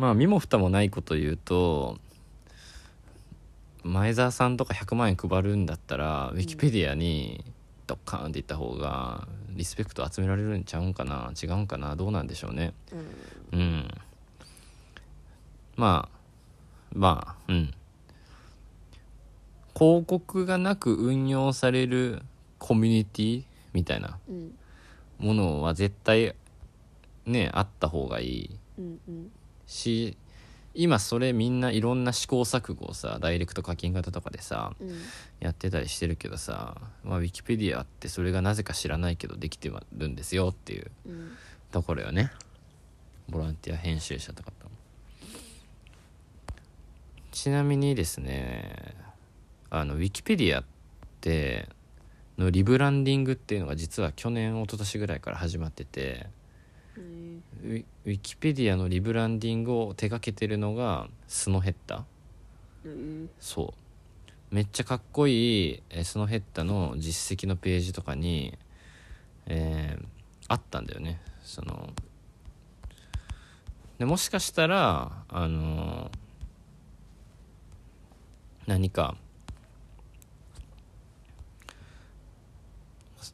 [0.00, 1.98] まあ身も蓋もないこと言うと
[3.82, 7.44] 前澤さんとか100万円配るんだったら、ウィキペディアに
[7.86, 12.72] ドッカーンっていった方がリスペクト集められるんちゃうんかな違うんかなどうなんでしょうね。
[13.52, 13.58] うん。
[13.58, 13.88] うん。
[15.76, 16.18] まあ
[16.94, 17.74] まあうん。
[19.74, 22.22] 広告がなく運用される
[22.58, 24.54] コミュニティみたいなうん。
[25.18, 26.34] ものは絶対
[27.26, 28.50] ねあった方がいい。
[28.78, 29.30] うんうん
[29.70, 30.16] し
[30.74, 34.90] 今それみんないろんな試行錯誤をさダイレクト課金型とかでさうん。
[35.40, 41.30] やってたりしてるけどさまあウィキペディアってそれがなぜか知らないけどできてるんですよっていううん。
[41.72, 42.30] ところよね。
[43.28, 44.66] ボランティア編集者とかと
[47.30, 48.74] ちなみにですね
[49.70, 50.64] あのウィキペディアっ
[51.20, 51.68] て
[52.38, 56.39] のリブランディングっていうのが実は去年一昨年ぐらいから始まっててうん
[57.62, 62.04] ウィウィキペディアのリブランディングを手掛けてるのがスノヘッタ。
[62.84, 63.74] うんそ
[64.50, 64.54] う。
[64.54, 68.58] めっちゃかっこいいえースノヘッタの実績のページとかに、
[69.46, 70.04] えー
[70.48, 71.20] あったんだよね。
[71.44, 71.90] その
[73.98, 76.10] でもしかしたらあの
[78.66, 79.14] 何か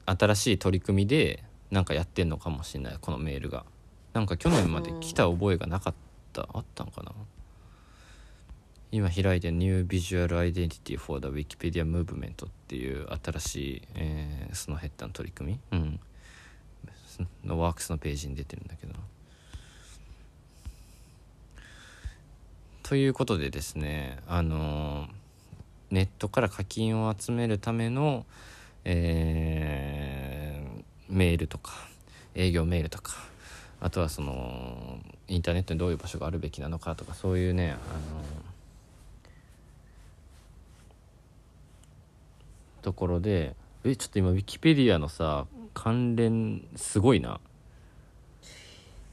[0.05, 3.65] 新しい取り組みでなんかやってんのかもしれないこのメールが
[4.17, 5.95] なんか去年まで来た覚えがなかっ
[6.33, 7.13] たあったんかな？
[8.91, 16.01] 今開いてる New Visual Identity for the Wikipedia Movement っていう新しい、えースノヘッダの取り組み、うん、
[17.45, 18.95] のワークスのページに出てるんだけど。
[22.85, 25.11] ということでですねあのー
[25.91, 28.25] ネットから課金を集めるための、
[28.85, 31.73] えーメールとか
[32.35, 33.13] 営業メールとか
[33.81, 37.79] あとはそのインターネットにどういう場所があるべきなのかとかそういうねあの
[42.83, 47.41] ところでえちょっと今ウィキペディアのさ関連すごいな。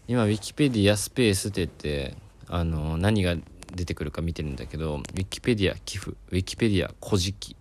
[0.07, 2.15] 今ウィキペディアスペースって言って
[2.47, 3.35] あの何が
[3.73, 7.55] 出てくるか見てるんだけどウィキペディア寄付ウィキペディア古事記。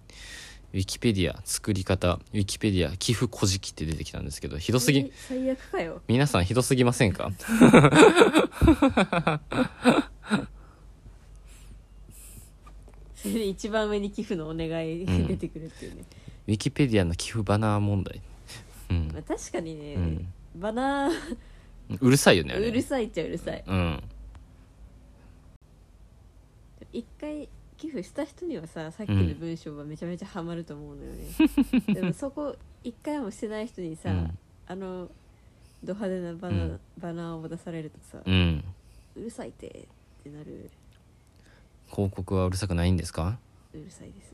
[0.72, 5.00] ウィキペディア作り方ウィキペディア寄付古事記って出てきたんですけどひどすぎ。
[5.00, 6.00] え最悪かよ。
[6.08, 7.30] 皆さんひどすぎませんか？
[13.14, 15.26] それで一番上に寄付のお願いうん。
[15.28, 16.04] 出てくるっていうね、
[16.48, 18.20] ウィキペディアの寄付バナー問題。
[18.90, 19.10] うん。
[19.12, 20.32] まあ、確かにね、うん。
[20.56, 21.12] バナー。
[22.00, 23.62] うるさいよねうるさいっちゃうるさい。
[23.66, 24.02] うん。
[26.92, 27.48] 一回
[27.82, 31.24] 寄付した人にはささっきの文章はめちゃめちゃハマると思うのよね、
[31.92, 34.38] でもそこ一回もしてない人にさ、うん。
[34.68, 35.10] あの
[35.82, 36.80] ド派手なバナ,、うん。
[36.98, 38.64] バナーを出されるとさ、うん。
[39.16, 40.70] うるさいってってなる。
[41.90, 43.40] 広告はうるさくないんですか？
[43.74, 44.32] うるさいです。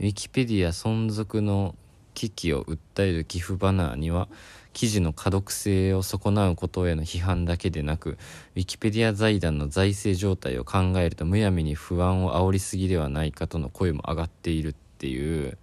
[0.00, 1.76] ウィキペディア存続の
[2.14, 4.28] 危機を訴える寄付バナーには
[4.72, 8.10] 記事の可読性を損なうことへの批判だけでなく
[8.54, 15.58] ウィキペディア財団の財政状態を考えるとむやみに不安を煽りすぎではないかとの声も上がっているっていう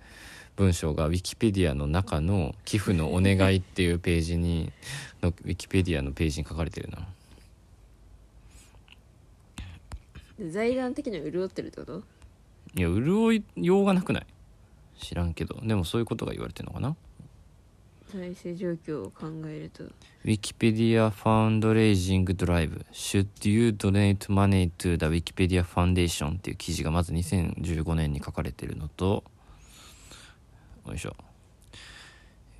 [0.58, 4.72] 文章がウィキペディアの中の寄付のお願いっていうページに
[5.22, 7.00] のウィキペディアのページに書かれてるな。
[10.39, 12.04] で財団的には潤ってるってこと？
[12.76, 14.26] いや潤いようがなくない？
[14.98, 15.60] 知らんけど。
[15.62, 16.96] でもそういうことが言われてるのかな？
[18.12, 19.84] 財政状況を考えると
[20.24, 29.24] Wikipedia Fundraising Drive Should you donate money to the Wikipedia Foundation っていう記事がまず2015年に書かれてるのと
[30.88, 31.15] よいしょ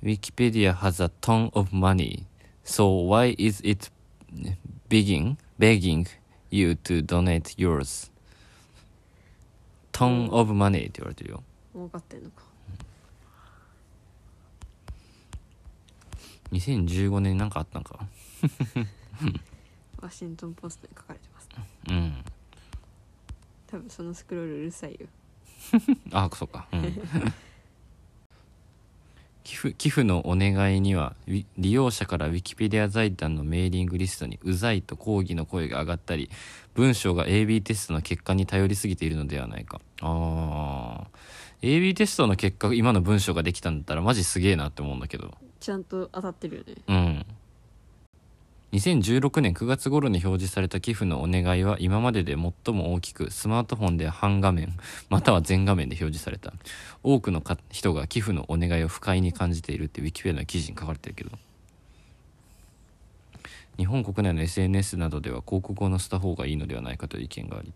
[0.02, 2.24] Wikipedia has a ton of money
[2.64, 3.90] so why is it
[4.88, 6.06] begging, begging
[6.50, 8.10] you to donate yours
[9.92, 11.42] ton of money って言われてるよ
[11.74, 12.45] 儲かってんのか
[16.52, 17.98] 2015年になんかあったんか。
[20.00, 21.48] ワシントン・ポストに書かれてます
[21.88, 22.24] うん。
[23.66, 25.06] 多分そのスクロールうるさいよ。
[26.12, 26.82] あそうか、うん、
[29.42, 36.30] 寄付寄付のお願いには利用者からウィキペディア財団のメーリングリストにうざいと抗議の声が上がったり
[36.74, 39.80] 文章が AB テストの結果に頼りすぎているのではないか。
[40.02, 41.15] あー
[41.62, 45.34] AB テストの結果今の文章ができたんだったらマジすげえなって思うんだけど。
[45.60, 46.74] ちゃんと当たってるよね。
[46.86, 47.26] うん。
[48.72, 54.76] 2016年9月頃に表示された寄付のお願いは今までで最も大きくスマートフォンで半画面
[55.08, 56.52] または全画面で表示された。
[57.02, 61.30] 多くのか人が寄付のお願いを不快に感じているってウィキペディアの記事に書かれてるけど。
[63.78, 67.72] 日本国内の SNS などでは広告を載せた方がいいのではないかという意見があり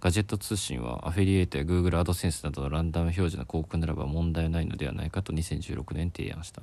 [0.00, 6.62] ガジェット通信はアフィリエイトや Google アドセンスなどのランダム表示の広告ならば問題ないのではないかと2016年に提案した。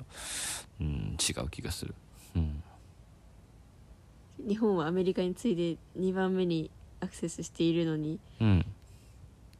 [0.80, 1.94] うん違う気がする。
[2.36, 2.62] うん。
[4.46, 6.70] 日本はアメリカに次いで2番目に
[7.00, 8.64] アクセスしているのにうん。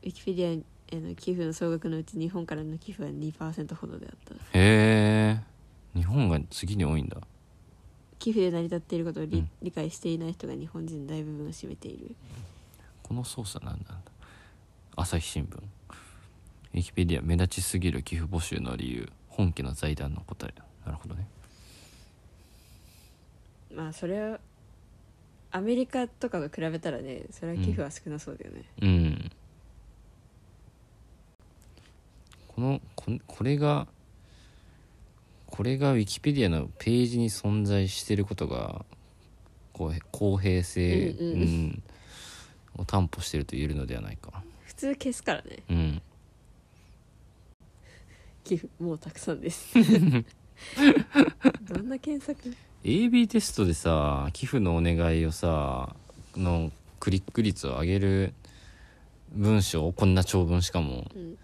[0.02, 0.62] ウィキペディ
[0.92, 4.34] アへの寄付の総額のうち日本からの寄付は2%ほどであった。
[4.34, 5.40] へえ。
[5.94, 7.18] 日本が次に多いんだ。
[8.18, 9.50] 寄付で成り立っていることを理,、うん。
[9.62, 12.14] 理解していない人が日本人の大部分を占めている
[13.08, 13.94] この操作なんなんだ。
[14.94, 15.56] 朝日新聞。
[15.56, 19.08] ウィキペディア目立ちすぎる寄付募集の理由。
[19.28, 20.52] 本家の財団の答え。
[20.84, 21.26] なるほどね。
[23.74, 24.38] まあそれは
[25.50, 29.30] アメリカとかと比べたらねそれは寄付は少なそうだよね、うん。
[32.48, 33.86] このここれが
[35.46, 38.84] これがウィキペディアのページに存在してることが
[39.72, 41.40] こう公平性、うんうん。
[41.40, 41.82] うん
[42.78, 44.42] を担保してると言えるのではないか。
[44.64, 45.58] 普通消すからね。
[45.68, 46.02] うん。
[48.44, 49.74] 寄付もうたくさんです。
[51.62, 55.94] どんな検索？AB テストでさ寄付のお願いをさ
[56.36, 58.32] のクリック率を上げる
[59.32, 61.38] 文章こんな長文しかもうん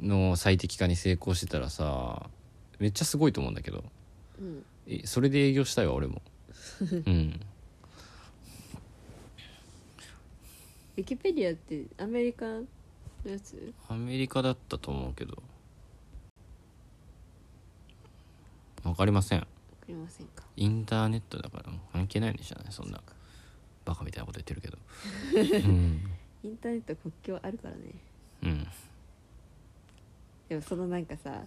[0.00, 2.30] の最適化に成功してたらさ
[2.78, 3.84] めっちゃすごいと思うんだけど。
[4.40, 4.64] うん。
[4.86, 6.22] えそれで営業したいわ俺も。
[7.06, 7.40] うん
[10.98, 12.64] ウィキペディアってアメリカの
[13.24, 13.72] やつ？
[13.88, 15.40] アメリカだったと思うけど。
[18.82, 19.38] わかりません。
[19.38, 19.48] わか
[19.86, 20.42] りませんか？
[20.56, 21.72] インターネットだから。
[21.92, 23.00] 関係ないんじゃないそんな
[23.84, 24.78] バカみたいなこと言ってるけど。
[25.68, 26.00] うん。
[26.42, 27.82] インターネット国境あるからね。
[28.42, 28.66] うん。
[30.48, 31.44] でもそのなんかさ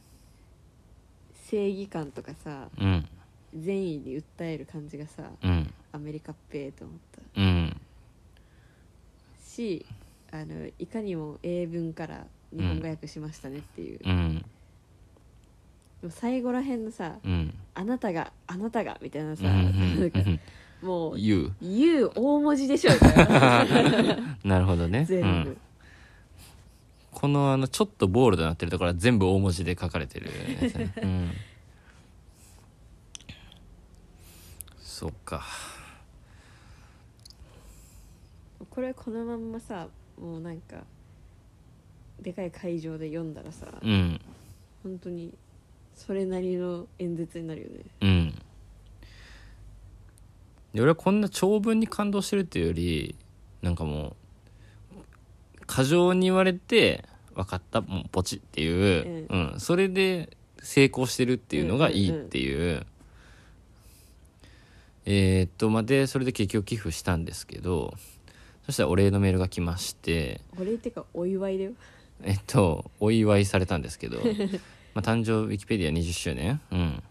[1.49, 3.05] 正義感とかさうん。
[3.53, 5.73] 善意に訴える感じがさうん。
[5.91, 7.41] アメリカっぺーと思った。
[7.41, 7.80] うん
[9.51, 9.85] し
[10.31, 12.25] あのいかにも英文から
[12.55, 14.45] 日本語訳しましたねっていう、うん。
[16.01, 20.39] でも最後らへんのさうん「あなたがあなたが」みたいなさ、うんうんなんかうん。
[20.81, 25.57] もう言う「言う大文字でしょ」みたいななるほどね、全部、うん、
[27.11, 31.31] このあのちょっとボールドになってるところは全部大文字で書かれてるやつね、うん、
[34.81, 35.43] そうか
[38.71, 39.87] これこのまんまさ
[40.19, 40.77] もうなんか
[42.21, 44.19] でかい会場で読んだらさ、うん。
[44.83, 45.33] 本当に
[45.93, 47.83] それなりの演説になるよね。
[48.01, 48.35] うん。
[50.73, 53.15] で俺はこんな長文に感動してるっていうより
[53.61, 54.15] なんかも
[54.95, 57.03] う過剰に言われて
[57.35, 59.59] 分かったもうポチっていう、うん。
[59.59, 62.85] それで成功してるっていうのがいいっていう,、
[65.05, 67.95] えーっとまあでそれで結局寄付したんですけど
[68.65, 71.71] そしたらお礼のメールが来ましてお礼っていうかお祝いだよ。
[72.23, 74.19] えっとお祝いされたんですけど
[74.93, 76.61] まあ誕生ウィキペディア20周年？
[76.71, 77.03] うん。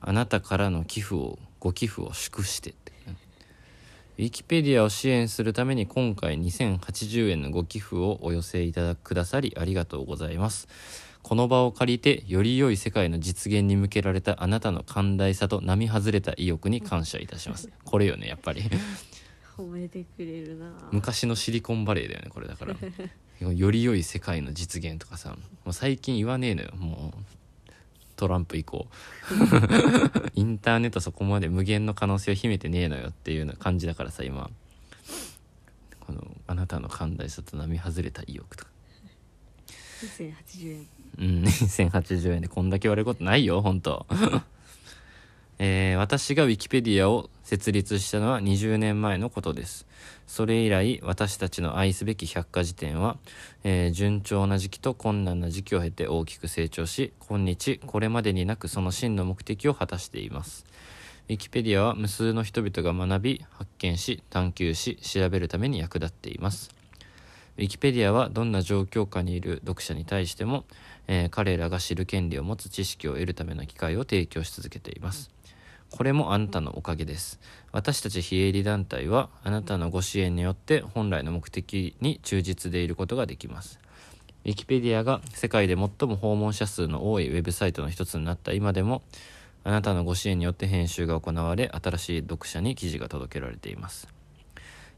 [0.00, 2.92] あなたからの寄付をご寄付を祝してって。
[4.16, 10.68] ウィキペディアを支援するために今回2080円のご寄付をお寄せいただくださりありがとうございます。
[11.22, 17.70] この場を借りてより良い世界の実現に向けられたあなたの寛大さと並外れた意欲に感謝いたします。
[17.84, 18.62] これよねやっぱり
[19.56, 20.72] 褒めてくれるな。
[20.90, 22.74] 昔のシリコンバレーだよねこれだから。
[23.40, 25.36] より良い世界の実現とかさ。
[25.64, 26.72] もう最近言わねえのよ。
[26.76, 27.72] もう
[28.16, 28.86] トランプ以降。
[30.34, 34.50] インターネットそこまで無限の可能性を秘めてねえのよっていうような感じだからさ今。
[36.00, 38.70] このあなたの寛大さと並外れた意欲とか。
[40.02, 40.86] 2080円。
[41.18, 41.44] うん。
[41.44, 44.06] 2080円でこんだけ言われることないよ本当
[45.58, 49.86] えー私がウィキペディアを設立したのは20年前のことです。
[50.26, 53.16] それ以来私たちの愛すべき百科事典は、
[53.62, 60.66] えー順調な時期と困難な時期を経て大きく成長し今日これまでになくその真の目的を果たしています。
[61.28, 66.74] ウィキペディアは無数の人々が学び発見し探求し調べるために役立っています。
[67.56, 70.64] ウィキペディアはどんな状況下にいる読者に対しても、
[71.06, 75.30] えー彼らが知る権利を持つ知識を得るための機会を提供し続けています。
[75.90, 77.40] これもあなたのおかげです。
[77.72, 83.78] 私たち非営利団体はあなたのご支援によって本来の目的に忠実でいることができます。
[84.44, 89.02] ウィキペディアが世界で最も訪問者数の多いウェブサイトの一つになった今でも
[89.62, 94.08] あなたのご支援によって編集が行われ新しい読者に記事が届けられています。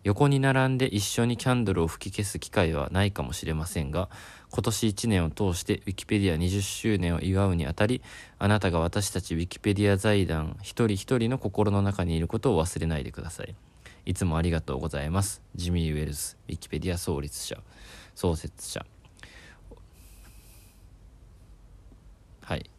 [0.02, 4.08] 横に並んで一緒にキャンドルを吹き消す機会はないかもしれませんが
[4.50, 8.02] 今年1年を通してウィキペディア20周年を祝うにあたり
[8.38, 13.54] あなたが私たちウィキペディア財団一人一人の心の中にいることを忘れないでください。
[14.06, 15.42] いつもありがとうございます。
[15.56, 17.58] ジミー・ウェルズウィキペディア創立者。
[18.14, 18.86] 創設者。
[22.42, 22.70] はい。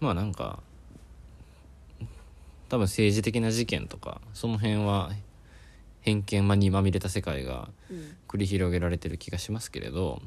[0.00, 0.62] まあなんか
[2.68, 5.10] 多分政治的な事件とかその辺は
[6.00, 10.20] 偏見にまみれた世界がうん繰り広げられてる気がしますけれど、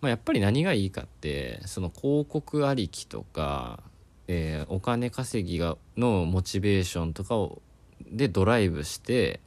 [0.00, 3.80] まあ、やっぱり何がいいかってその広告ありきとか、
[4.26, 7.62] えーお金稼ぎがのモチベーションとかを
[8.10, 9.40] でドライブして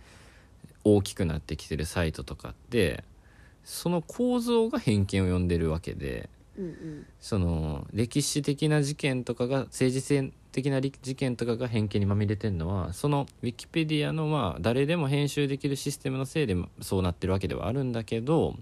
[0.86, 3.04] 大きくなってきてるサイトとかって
[3.66, 6.30] その構造が偏見を呼んでるわけで。
[6.58, 18.56] うんうんその歴史的な事件とかが政治性的なり事件とかが偏見にまみれてるのはそのウィキペディアのまあ誰でも編集できるシステムのせいでそうなってるわけではあるんだけど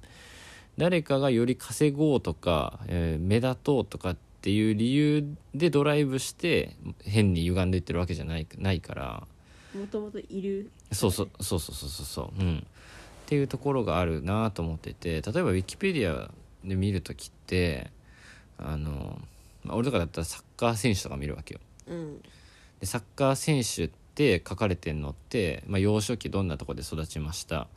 [0.77, 9.27] 誰かがより稼ごうとか、えー目立とうとかっていう理由でドライブして変に歪んでいってるわけじゃないないから。
[9.75, 10.71] もともといる。
[10.93, 12.05] そうそうそうそうそうそう。
[12.05, 12.65] そううん。
[13.29, 16.31] っていうところがあるなと思ってて例えばウィキペディア
[16.63, 17.91] で見る時って
[18.57, 19.19] あの、
[19.63, 21.59] まあ、俺とかだったらサッカー選手とか見るわけよ
[21.89, 22.21] うん。
[22.79, 27.67] でサッカー選手って書かれてんのって、まあ、幼少期どんなとこで育ちました、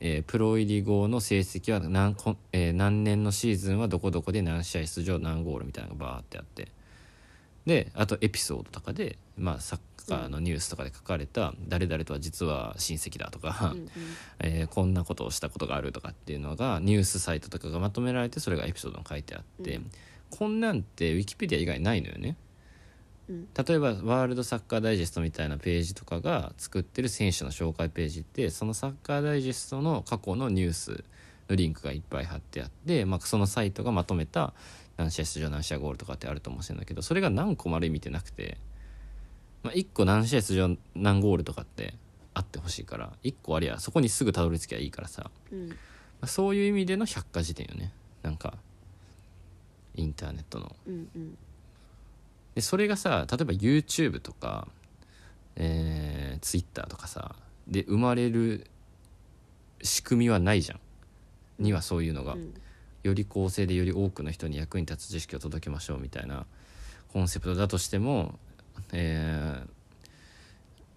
[0.00, 6.68] えープロ入り後の成績は何こ、えー何年のシーズンはどこどこで何試合出場何ゴールみたいなのがバーってあって。
[7.66, 13.88] であとエピソードとかで、まあ、サッカーのニュースとかで書かれた誰々とは実は親戚だとか、うんうん。
[14.40, 19.90] えーこんなことをしたことがあるとかっていうのがニュースサイトとかがまとめられてそれがエピソードに書いてあって、うん。
[20.30, 22.36] こんなんってウィキペディア以外ないのよね。
[23.32, 23.48] うん。
[23.66, 31.04] 例えばワールドサッカーダイジェストみたいなページとかが作ってる選手の紹介ページってそのサッカーダイジェストの過去のニュース
[31.48, 34.52] のリンクがいっぱい貼ってあって、まあ、そのサイトがまとめた
[34.96, 38.58] 何試合出場何試合ゴールとかってあると思うんだけどそれが何個もある意味ってなくて、
[39.62, 41.94] まあ、1個何試合出場何ゴールとかって
[42.34, 45.68] あってほしいから1個ありゃそこにすぐたどり着きゃいいからさ、うん。
[45.68, 45.74] ま
[46.22, 47.92] あそういう意味での百科事典よね。
[48.22, 48.54] なんか
[49.94, 50.74] インターネットの。
[50.86, 51.38] うんうん
[52.54, 54.68] でそれがさ例えば YouTube とか、
[55.56, 57.34] えー、Twitter とかさ
[57.66, 58.66] で生まれる
[59.82, 60.80] 仕組みはないじゃん。
[61.58, 62.54] にはそういうのが、うん。
[63.02, 66.46] より公正でより多くの人に役に立つ知識を届けましょうみたいな
[67.12, 68.38] コンセプトだとしても、
[68.92, 69.82] えー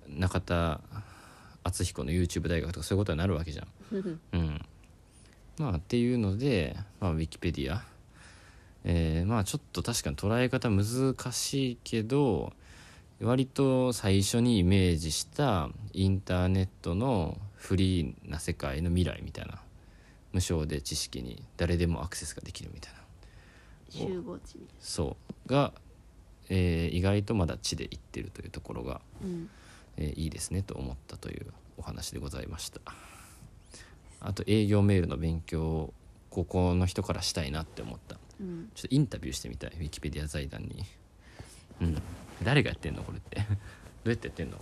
[0.08, 0.82] 中田
[1.64, 3.68] 敦彦の YouTube 大学とかそういうことになるわけじゃん。
[3.92, 4.20] うん。
[4.34, 4.62] うん、
[5.58, 7.84] まあっていうので、まあ、ウィキペディア、
[8.88, 12.54] えーまあちょっと確かに捉え方難しいけど
[13.20, 19.60] 割と最初にイメージしたインターネットのフリーな世界の未来みたいな
[20.34, 23.00] 無償で知識に誰でもアクセスができるみたいな。
[23.90, 25.16] 集合地みそ
[25.48, 25.50] う。
[25.50, 25.72] が、
[26.50, 29.50] えー意外とまだ地で行ってるというところが、うん。
[29.98, 31.46] えーいいですねと思ったという
[31.78, 32.82] お話でございました。
[34.20, 35.94] あと営業メールの勉強を
[36.30, 38.72] ここの人からしたいなって思ったうん。
[38.74, 39.72] ちょっとインタビューしてみたい。
[39.72, 40.84] ウィキペディア財団に。
[41.82, 42.02] うん。
[42.44, 43.38] 誰がやってんのこれって。
[43.42, 43.46] ど
[44.06, 44.60] うやってやってんの？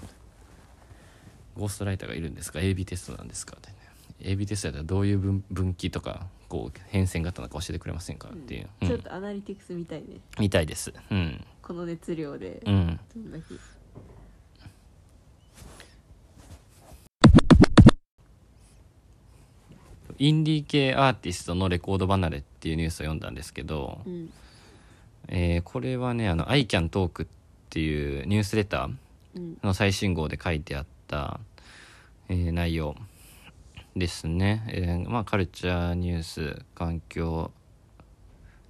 [1.56, 3.58] ゴーストライターがいるんですか？AB テストなんですか？
[3.58, 3.76] ってね。
[4.22, 8.30] AB テストやったらどういう分分岐とかこう変遷があったのか教えてくれませんか？
[8.30, 8.88] っていう、うん。
[8.88, 10.20] ちょっとアナリティクスみたいね。
[10.40, 10.94] みたいです。
[11.12, 11.46] うん。
[11.62, 12.62] この熱量で。
[12.66, 13.00] うん。
[13.16, 13.54] どんだけ
[20.20, 24.30] インディー系アーティストのレコード離れっていうニュースを読んだんですけど、うん。
[25.30, 27.28] えーこれはねあの「ICANTALK」っ
[27.70, 28.96] ていうニュースレター
[29.36, 29.58] うん。
[29.64, 31.40] の最新号で書いてあった、
[32.30, 32.96] えー内容
[33.96, 37.52] ですね、えーまあカルチャーニュース環境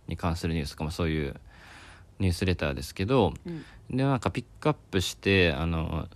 [0.07, 1.35] に関するニュースとかもそういう
[2.19, 3.63] ニュースレターですけどうん。
[3.89, 6.07] でなんかピックアップしてあの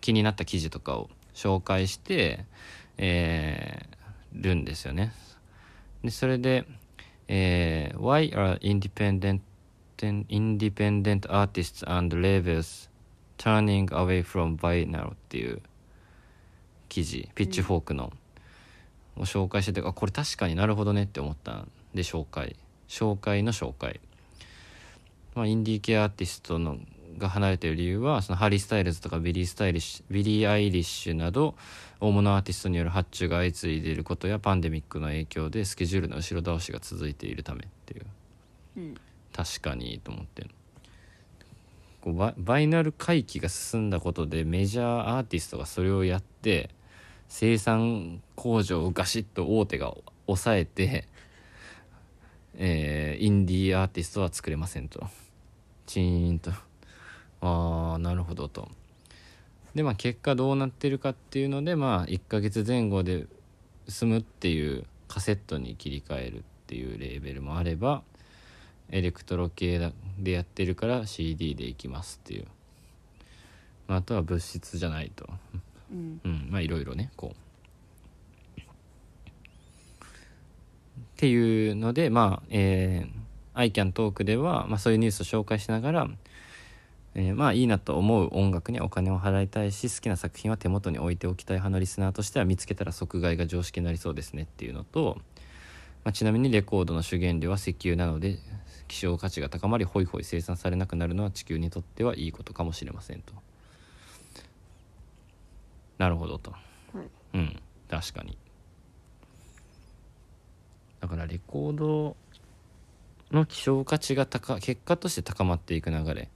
[0.00, 2.44] 気になった記事とかを紹介して、
[2.96, 3.97] えー
[4.32, 5.12] るんですよね。
[6.02, 6.64] でそれで、
[7.28, 9.40] えー Why are independent
[9.98, 12.88] independent artists and labels
[13.36, 15.60] turning away from vinyl っていう
[16.88, 18.12] 記事ピッチフォークの、
[19.16, 22.56] を紹介しててあこれ確かになるほどねって思ったんで紹介。
[22.88, 24.00] 紹介の紹介。
[25.34, 26.78] まあ、インディー系アーティストの
[27.18, 31.54] が離れている理由はそのハリー・スタイルズとかビリー・スタイリッシュビリー・アイリッシュなど
[32.00, 38.06] 大物アーティストによる発注が相次いでいることやパンデミックの影響でスケジュールの後ろ倒しが続いているためっていう。
[38.76, 38.94] うん。
[39.32, 40.46] 確かにと思って
[42.00, 46.70] こうババイナル回帰が進んだことでメジャーアーティストがそれをやって
[47.28, 49.94] 生産工場をガシッと大手が
[50.26, 51.06] 抑えて、
[52.56, 55.06] えーインディーアーティストは作れませんと。
[55.86, 56.52] チーンと
[57.40, 58.68] ああなるほどと。
[59.74, 63.26] でまあ結果どうなってるかっていうのでまあ1ヶ月前後で
[63.88, 68.02] 済むっていうカセットに切り替えるっていうレーベルもあれば
[68.90, 72.46] エレクトロ系だでやってるから CD でいきますっていう、
[73.86, 75.28] まあ、あとは物質じゃないと。
[75.92, 76.20] うん。
[76.24, 78.60] うんまあいろいろねこう。
[78.60, 78.64] っ
[81.16, 86.08] ていうのでまあえー、ICANTALK では、まあ、そういうニュースを紹介しながら、
[87.14, 95.18] えーまあいいなと思う音楽にはお金を払いたいし好きな作品は手元に置いておきたい派のリスナーとしては見つけたら即買いが常識になりそうですねっていうのと、
[96.04, 98.38] まあ、ちなみにレコードの主原料は石油なので
[98.88, 103.34] 希少価値が高まりホイホイ生産されなくなるのは地球にとってはいいことかもしれませんと。
[105.98, 106.52] なるほどと。
[106.52, 106.58] は
[107.02, 107.08] い。
[107.34, 107.56] うん
[107.88, 108.36] 確かに。
[111.00, 112.16] だからレコード
[113.30, 116.28] の希少価値が高結果として高まっていく流れ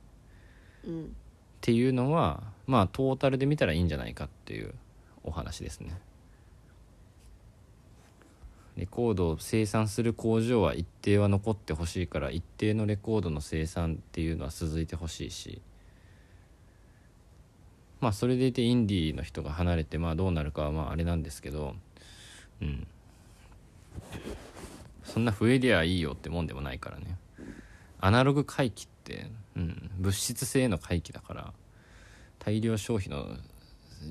[0.84, 0.88] っ
[1.60, 4.74] ていうのはまあトータルで見たらいいんじゃないかっていう
[5.24, 5.98] お話ですね。
[8.76, 15.60] レコードを生産する工場は一定は残ってほしいから一定のレコードの生産っていうのは続いてほしいし
[18.00, 21.74] まあそれでいてインディーの人が離れてまあどうなるかはまああれなんですけど
[22.62, 22.86] うん。
[25.04, 27.18] そんな増えりゃいいよってもんでもないからね。
[28.00, 31.52] アナログ回帰って、うん、物質性の回帰だから
[32.38, 33.36] 大量消費の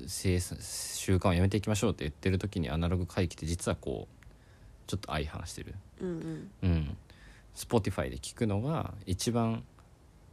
[0.06, 4.22] 生産習慣をやめていきましょうって言ってる時にアナログ回帰って実はこう
[4.86, 5.74] ちょっと相反してる。
[6.00, 6.50] うんうん。
[6.62, 6.96] うん。
[7.54, 9.62] Spotify で聞くのが一番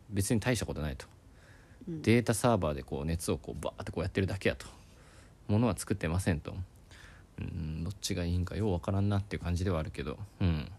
[0.10, 1.06] 別に大したことないと。
[1.88, 2.02] うん。
[2.02, 4.66] データサーバーでこう熱をこうバーってこうやってるだけやと。
[5.48, 6.54] ものは作ってませんと。
[7.40, 7.84] うん。
[7.84, 10.18] どっちがいいんかようわからんなっていう感じではあるけど。
[10.42, 10.72] うん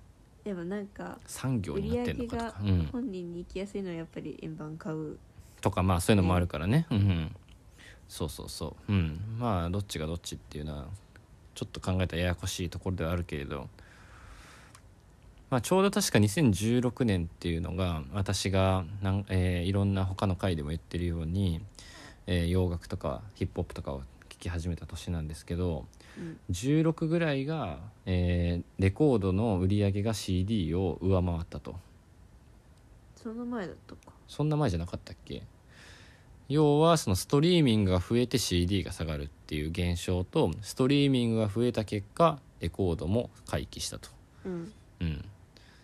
[0.44, 5.18] でもなんか産業売りになってんの上げがかとか、うん、本人に行きやすいのはやっぱり円盤買う。
[5.60, 7.36] とかまあそういうのもあるからね、うんうん、
[8.08, 8.92] そうそうそう。
[8.92, 9.20] うん。
[9.38, 10.86] まあどっちがどっちっていうのは
[11.54, 13.68] ちょっと考えたらややこしいところではあるけれど。
[15.50, 21.60] まあちょうど確か2016年っていうのが私がなん、えーいろんな他の回でも言ってるように、
[22.26, 24.04] えー洋楽とかヒップホップとかを聴
[24.40, 25.86] き始めた年なんですけど
[26.18, 26.38] うん。
[26.50, 31.76] 16ぐらいが、えーレコードの売り上げが CD を上回ったと。
[33.14, 34.12] その前だったか。
[34.26, 35.42] そんな前じゃなかったっけ？
[36.48, 44.08] 要はそのストリーミングが増えて CD が下がるっていう現象とストリーミングが増えた結果レコードも回帰したと、
[44.44, 44.72] うん。
[45.00, 45.18] うん、っ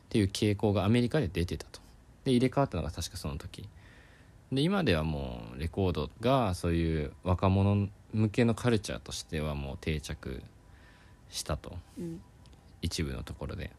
[0.09, 1.81] ていう傾向がアメリカで出てたと。
[2.25, 3.69] で入れ替わったのが確かその時。
[4.51, 10.43] で今ではもうレコードがそういう若者向けのカルチャーとしてはもう定着
[11.29, 11.77] したと。
[11.99, 12.21] うん。
[12.81, 13.71] 一部のところで。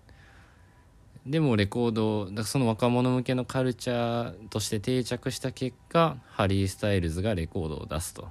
[1.25, 8.29] でもレコードだその若者向けのカルチャーとして定着した結果ハリー・スタイルズがレコードを出すと。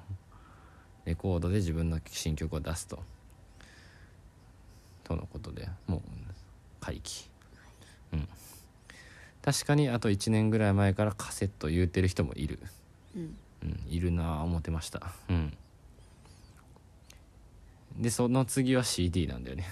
[1.04, 3.00] レコードで自分の新曲を出すと。
[5.02, 6.00] とのことでもう
[6.80, 7.28] 回帰。
[8.12, 8.28] うん。
[9.42, 12.61] 確かにあと1年ぐらい前からカセット言うてる人もいる。
[13.16, 13.36] うん。
[13.62, 15.12] うん、いるなあ思ってました。
[15.28, 15.57] うん
[17.99, 19.66] でその次は CD なんだよね。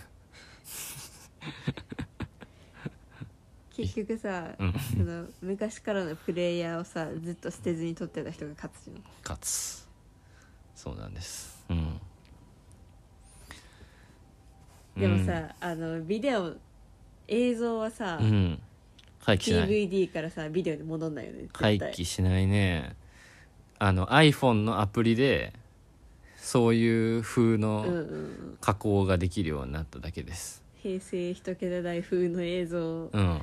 [3.77, 4.72] 結局さ、うん。
[4.72, 9.03] その昔からのプレイヤーをさずっと捨てずに取ってた人が勝つじゃん。
[9.22, 9.89] 勝つ。
[10.77, 11.64] そうなんです。
[11.68, 12.01] うん。
[14.97, 16.55] でもさ、あのビデオ
[17.27, 18.61] 映像はさ、うん、うん、
[19.25, 19.68] 回帰しない。
[19.68, 21.79] DVD からさビデオに戻んないよね絶対。
[21.79, 22.95] 回帰しないね。
[23.81, 25.53] あの iPhone のアプリで
[26.45, 28.59] そういう風うんうんうのん。
[28.61, 30.63] 加工ができるようになっただけです。
[30.83, 33.09] 平成一桁台風の映像。
[33.11, 33.41] うん。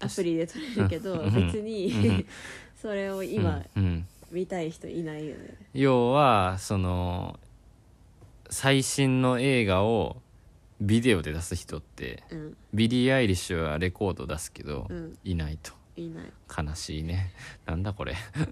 [0.00, 1.32] アプリで撮れるけどうん。
[1.32, 2.26] 別にうん。
[2.74, 3.84] それを今うん。
[3.84, 4.06] うん。
[4.32, 5.54] 見たい人いないよね。
[5.74, 7.38] 要はその
[8.50, 10.16] 最新の映画を
[10.80, 12.56] ビデオで出す人ってうん。
[12.74, 15.16] ビリー・アイリッシュはレコード出すけど、うん。
[15.22, 15.72] いないと。
[15.96, 16.32] いない。
[16.66, 17.32] 悲しいね。
[17.64, 18.14] なんだこれ。
[18.14, 18.48] あ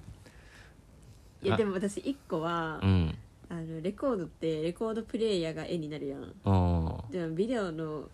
[1.42, 3.18] いやでも私一個は、うん
[3.50, 6.34] あのレコードってレコードプレイヤーが絵になるやん。
[6.44, 8.08] おでもビデオの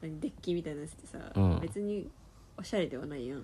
[0.00, 1.60] 何デッキみたいなやつってさ、うん。
[1.60, 2.08] 別に
[2.56, 3.42] おしゃれではないやん。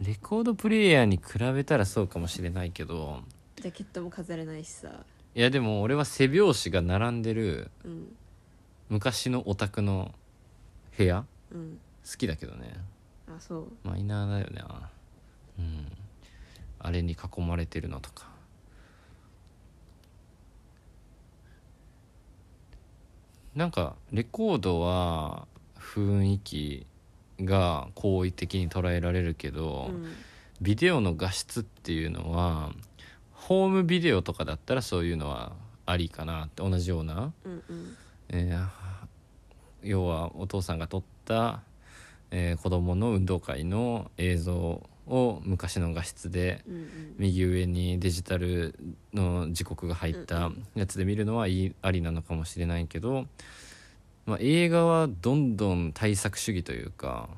[0.00, 3.20] レコードプレイヤーに比べたらそうかもしれないけど。
[3.56, 4.90] ジャケットも飾れないしさ。
[5.34, 8.16] いやでも俺は背表紙が並んでるうん。
[8.88, 10.14] 昔のオタクの
[10.96, 11.78] 部屋うん。
[12.08, 12.74] 好きだけどね。
[13.28, 13.72] あそう。
[13.82, 14.62] マイナーだよね。
[15.58, 15.86] うん。
[16.78, 18.35] あれに囲まれてるのとか
[23.56, 25.48] なんかレコードは
[25.78, 26.86] 雰囲気
[27.40, 30.12] が好意的に捉えられるけど、うん。
[30.60, 32.70] ビデオの画質っていうのは
[33.32, 35.52] ホームビデオとかだったらそういうのは
[35.84, 37.96] ありかなって同じような、うんうん。
[38.28, 38.68] えー
[39.82, 41.60] 要はお父さんが撮った、
[42.30, 47.14] えー子供の運動会の映像を昔の画質でうんうん。
[47.18, 48.74] 右上にデジタル
[49.14, 53.26] の時刻が入ったやつで見るのはいいありなのかもしれないけど、
[54.26, 57.34] まあ、映画はどんどん対策主義というかっ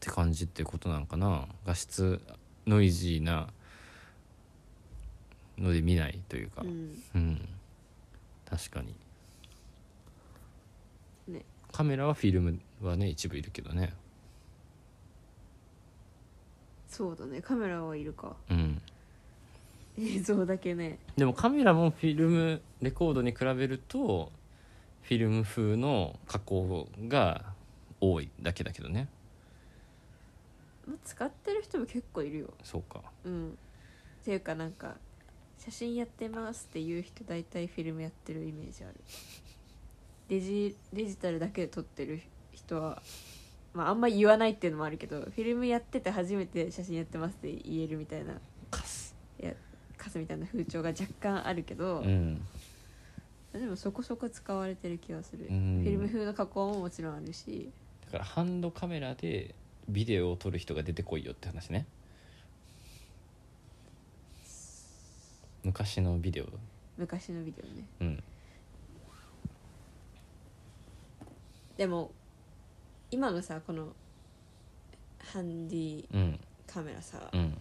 [0.00, 1.46] て感じってことなんかな。
[1.66, 2.20] 画質
[2.66, 3.48] ノイジーな
[5.58, 6.62] ので見ないというか。
[6.62, 7.02] うん。
[7.14, 7.48] うん。
[8.48, 8.94] 確かに。
[11.28, 11.44] ね。
[11.72, 13.92] カメラはフィルムはね一部いるけどね
[16.90, 17.40] そうだね。
[17.40, 18.36] カメラはいるか。
[18.50, 18.82] うん。
[19.98, 20.98] 映像だけね。
[21.16, 24.32] でもカメラもフィルムレコードに比べると
[25.02, 27.44] フィルム風の加工が
[28.00, 29.08] 多いだけだけどね。
[30.86, 32.52] まあ使ってる人も結構いるよ。
[32.64, 33.02] そうか。
[33.24, 33.50] うん。
[33.50, 34.96] っていうかなんか
[35.58, 38.94] 写真やってますっていう人大体フィルムやってるイメージある。
[40.28, 42.20] デジデジタルだけで撮ってる
[42.52, 43.00] 人は
[43.74, 48.34] まああんま言わないっていうのもあるけどフィルムやってて初めて写真やってますって言えるみたいな
[48.70, 49.10] カス。
[50.00, 52.40] カスみたいな風潮が若干あるけど、うん。
[53.52, 55.82] でもそこそこ使われてる気がする、うん。
[55.82, 57.70] フィルム風の加工ももちろんあるし。
[58.06, 59.54] だからハンドカメラで
[59.88, 61.86] ビデオを撮る人が出てこいよって話ね。
[65.62, 66.46] 昔のビデオ。
[66.96, 67.84] 昔のビデオね。
[68.00, 68.22] うん。
[71.76, 72.10] でも
[73.10, 73.88] 今のさこの
[75.32, 77.58] ハンディうんカメラさ、うん。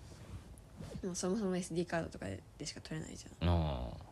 [1.03, 2.25] もうそもそも SD カードとか
[2.57, 3.49] でしか撮れないじゃん。
[3.49, 4.09] ああ。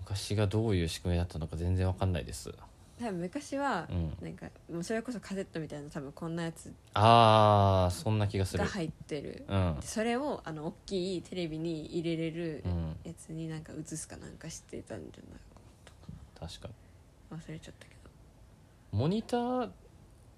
[0.00, 2.52] 昔がどういう仕組みだったのか全然わかんないです。
[2.98, 4.16] 多分昔はうん。
[4.20, 8.64] なんかもうそれこそカセットみたいな多分こんなやつああそんな気がする。
[8.64, 9.44] が入ってる。
[9.48, 9.76] うん。
[9.80, 12.96] でそれをあの大きいテレビに入れれるうん。
[13.04, 16.68] やつになんか映すかなんかしてたんじゃない確か
[17.30, 17.38] に。
[17.38, 17.97] 忘れちゃったけど
[18.92, 19.70] モニター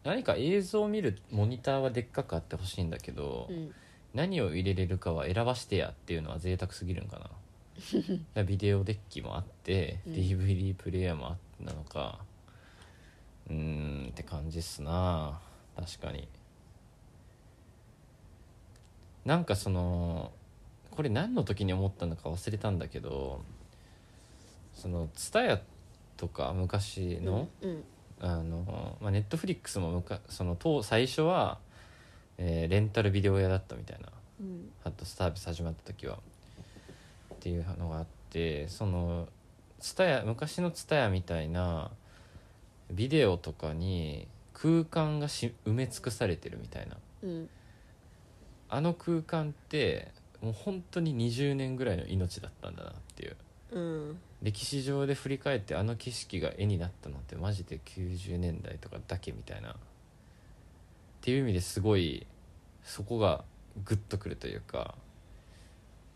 [0.05, 3.75] 何か映像を見るモニターはでっかくあってほしいんだけど、うん。
[4.13, 7.19] 何を入れれるかは選ばしてやっていうのは贅沢すぎるんか
[8.35, 8.43] な。
[8.45, 10.15] ビデオデッキもあって、うん。
[10.15, 12.19] DVD プレイヤーもあってなのか。
[13.49, 15.41] うーんって感じっすな。
[15.77, 16.29] 確かに。
[19.25, 20.33] なんかその
[20.91, 23.43] これ何の時に思ったのか忘れたんだけど
[24.75, 25.61] その TSUTAYA
[26.17, 27.85] とか昔の、うん
[28.23, 31.59] あのまあ、ネットフリックスもむかその当最初は、
[32.39, 34.09] えーレンタルビデオ屋だったみたいな
[34.41, 34.71] うん。
[34.83, 36.19] ハットサービス始まった時は。
[37.35, 39.27] っていうのがあってその
[39.79, 41.91] ツタヤ昔のツタヤみたいな
[42.93, 46.97] ビデオとかに空間がし埋め尽くされてるみたいな。
[47.23, 47.49] うん。
[48.69, 50.09] あの空間って
[50.43, 53.37] もう本当に20年ぐらいの命だったんだなっていう。
[53.73, 59.73] うん歴史上で振り返ってあの景色が絵になったのってマジで90年代とかだけみたいな。
[59.73, 59.75] っ
[61.23, 62.27] ていう意味ですごい
[62.83, 63.45] そこが
[63.85, 64.95] グッとくるというか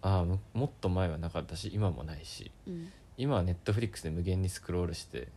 [0.01, 2.91] ああむもっと前はなかったし今もないしうん。
[3.19, 5.29] 今はネットフリックスで無限にスクロールして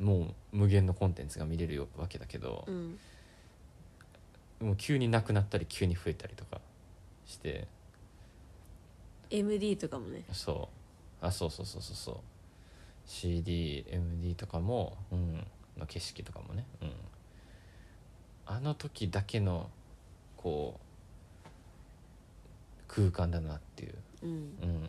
[0.00, 2.98] もう無限のコンテンツが見れるよわけだけどう、ん。
[4.60, 6.60] もう急になくなったり急に増えたりとか
[7.26, 7.68] して。
[9.30, 10.24] MD とかもね。
[10.32, 10.77] そう
[11.20, 12.16] あそうそうそうそうそう。
[13.06, 15.46] CDMD とかも、うん、
[15.78, 16.92] の景色とかもね、うん、
[18.46, 19.70] あの時だけの
[20.36, 21.48] こう
[22.86, 24.30] 空間だなっていう、うん。
[24.30, 24.88] うん、っ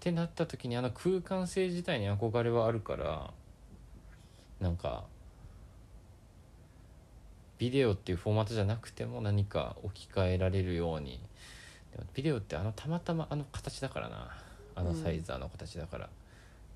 [0.00, 3.30] てなった時にあの空間性自体に憧れはあるから
[4.60, 5.04] なんか
[7.58, 11.20] ビデオっていうフォーマットじゃなくても何か置き換えられるように。
[11.92, 14.36] でもビデオってあのたまたまあの形だからな。
[14.74, 16.10] あのサイズあの形だから、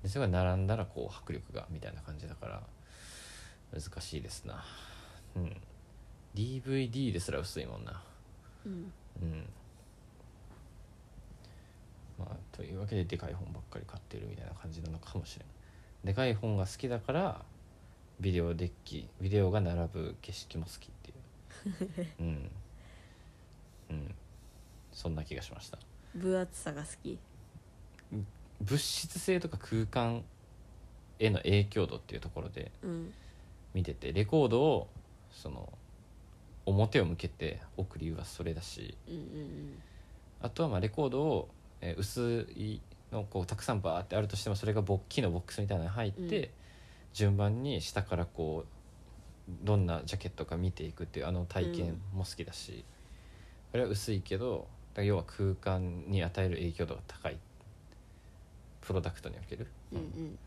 [0.01, 2.61] でそれが並んだらこう迫力がみたいな感じだから。
[3.73, 4.63] 難しいですな。
[5.35, 5.55] うん。
[6.35, 8.01] DVD ですら薄いもんな。
[8.65, 8.91] うん。
[9.21, 9.45] うん。
[12.19, 15.47] まあというわけででかい本ばっかり買ってるみたいな感じなのかもしれん。
[16.03, 17.45] でかい本が好きだから
[18.21, 21.13] ビデオデッキビデオが並ぶ景色も好きってい
[21.97, 22.07] う。
[22.21, 22.51] うん。
[23.89, 24.15] うん。
[24.93, 25.79] そんな気がしました。
[26.15, 27.17] 分厚さが好き。
[28.61, 30.23] 物質性とか空間
[31.17, 33.13] への影響度っていうところでうん。
[33.73, 34.87] 見ててレコードを
[35.31, 35.71] その
[36.65, 39.81] 表を向けて置く理由はそれだしうんうん
[40.41, 41.49] あとはまあレコードを、
[41.79, 46.60] えー薄いのこうたくさんバーってあるとしてもそれがボッキのボックスみたいなのに入って、うん
[47.13, 52.85] 順番に下からこうどんなジャケットか見ていくっていうあの体験も好きだし、
[53.71, 57.37] これは薄いけど要は空間に与える影響度が高い。
[58.81, 60.37] プロダクトにおける、うんうん。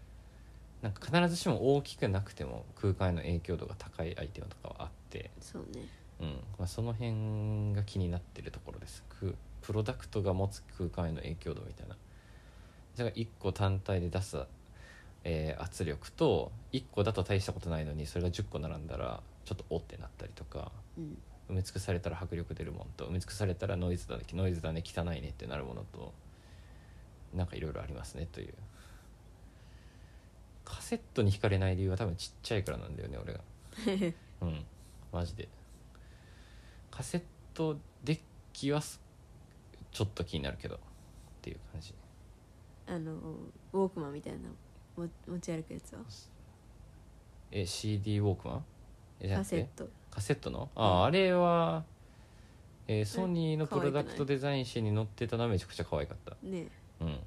[0.83, 5.87] なんか必ずしも大きくなくても空間への影響度が高いアイテムとかはあって、そうね。
[6.21, 6.29] うん。
[6.59, 9.03] まあ、その辺が気になってるところです。
[9.09, 11.97] くプロダクトが持つ空間への影響度みたいな。
[12.97, 14.39] だから1個単体で出す、
[15.25, 21.19] えー圧力と1個だと大したことないのにそれが10個並んだらちょっとおってなったりとかうん。
[21.51, 26.15] 埋め尽くされたら迫力出るものと埋め尽くされたらノイズだねノイズだね汚いねってなるものと
[27.35, 28.55] なんかいろいろありますねという。
[30.65, 33.41] カセットに惹かれない理由は多分ちっちゃいからなんだよね俺が。
[34.41, 34.65] うん。
[35.13, 35.49] マジで。
[36.91, 37.23] カセッ
[37.53, 38.21] トデッ
[38.53, 39.01] キはす。
[39.91, 40.77] ちょっと気になるけど。
[40.77, 40.79] っ
[41.43, 41.95] ていう感じ。
[42.87, 44.55] あのウォークマンみたいなも
[44.97, 45.09] 持
[45.41, 46.01] ち歩くやつは？
[47.51, 48.65] え CD ウォークマン？
[49.21, 49.57] えじゃなくて？
[49.57, 49.91] カセット。
[50.11, 50.69] カセットの？
[50.75, 51.85] あああれは、
[52.87, 56.37] えーソニーのプロダクトデザイン誌に載ってたのはめちゃくちゃ可愛かった。
[56.43, 56.67] ね
[57.01, 57.19] うん。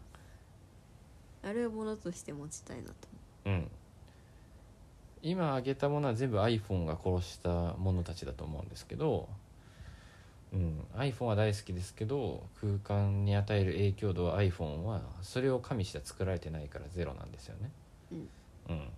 [1.43, 2.93] あれをものとして持ちたいなと
[3.45, 3.67] うん。
[5.23, 9.27] 今挙げたものは全部 iPhone が殺したものたちだと思うんですけど、
[10.53, 17.71] うん、iPhone は大好きですけど空間に与える影響度は iPhone はそれを加味して作られてないからゼロなんですよね。
[18.11, 18.29] うん。
[18.69, 18.89] うん。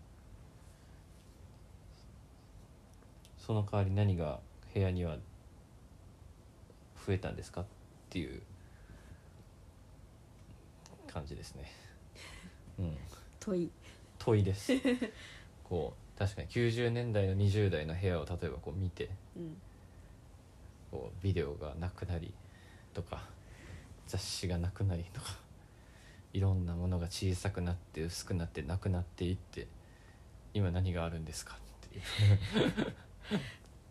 [3.38, 4.40] その代わり何が
[4.74, 5.18] 部屋には
[7.06, 7.66] 増えたんですかっ
[8.12, 8.42] ていう
[11.12, 11.72] 感じですね。
[12.78, 12.98] うん。
[13.40, 13.72] 問い。
[14.20, 14.74] 問いです。
[15.64, 19.58] こう確かに90年代の20代の部屋を例えばこう見てうん
[20.92, 22.34] こうビデオがなくなり
[22.94, 23.24] とか
[24.08, 25.28] 雑誌がなくなりとか
[26.34, 29.68] いろんなものが小さくなって薄くなってなくなっていって
[30.54, 31.56] 今何があるんですか？
[31.56, 31.58] っ
[31.90, 32.02] ていう。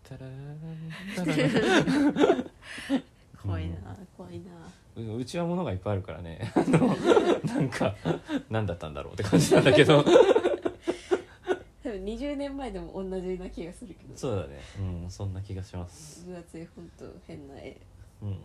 [0.09, 0.33] タラララ
[3.41, 3.77] 怖いな、
[4.17, 4.47] 怖いな。
[5.17, 6.53] うちは物がいっぱいあるからね。
[7.45, 7.95] なんか
[8.51, 10.05] 何だったんだろうって感じなんだけど
[11.89, 14.15] 多分20年前でも同じな気がするけど。
[14.15, 14.61] そうだね。
[14.79, 16.23] うんそんな気がします。
[16.27, 17.81] 分厚い本と変な絵。
[18.21, 18.39] うん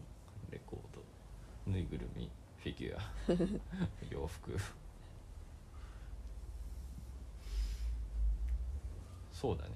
[0.50, 3.02] レコードぬいぐるみフィギュア
[4.10, 4.56] 洋服。
[9.34, 9.72] そうだね。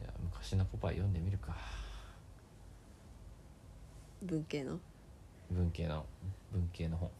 [0.00, 1.56] じゃあ昔のポパイ読んでみるか。
[4.22, 4.80] 文系の？
[5.52, 6.04] 文系の。
[6.50, 7.10] 文系の本。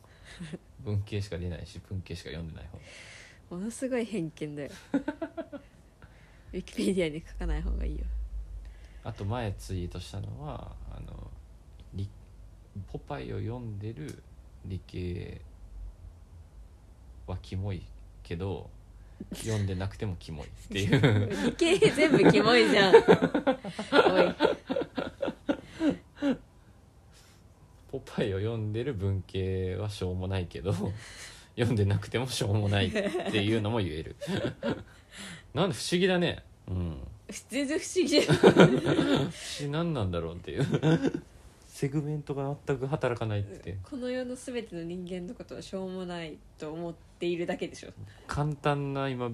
[0.80, 2.80] 文系しか出ないし文系しか読んでない本
[3.50, 4.70] ものすごい偏見だよ。
[6.52, 8.04] ウィキペディアに書かない方がいいよ。
[9.04, 11.30] あと前ツイートしたのはあの
[11.94, 12.08] 理
[12.90, 14.22] ポパイを読んでる
[14.64, 15.40] 理系
[17.26, 17.82] はキモい
[18.22, 18.70] けど
[19.34, 21.28] 読んでなくてもキモいっていう。
[21.46, 22.94] 理系全部キモいじゃん。
[27.90, 30.74] ポパイを読んでる文系はしょうもないけど
[31.58, 34.16] 読んでなくてもしょうもないっていうのも言える。
[35.52, 36.44] なんで不思議だね。
[36.68, 36.96] うん。
[37.50, 39.72] 全然不思議じゃん。
[39.72, 40.64] 何なんだろうっていう。
[41.66, 43.76] セグメントが全く働かないって。
[43.82, 47.90] この世の全ての人間のことはしょうもないと思っているだけでしょ、
[48.26, 49.30] 簡単な今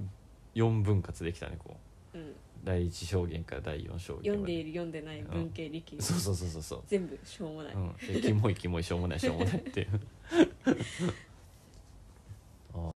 [0.55, 1.77] 4分割できたねこ
[2.15, 2.19] う。
[2.19, 6.83] うん、第一証言から第四証言読んでいるる読んでない文系理系そうそうそうそうそう。
[6.87, 9.89] 全部しょうもない、うん、でキモいキモいしょうもないしょうもないっていう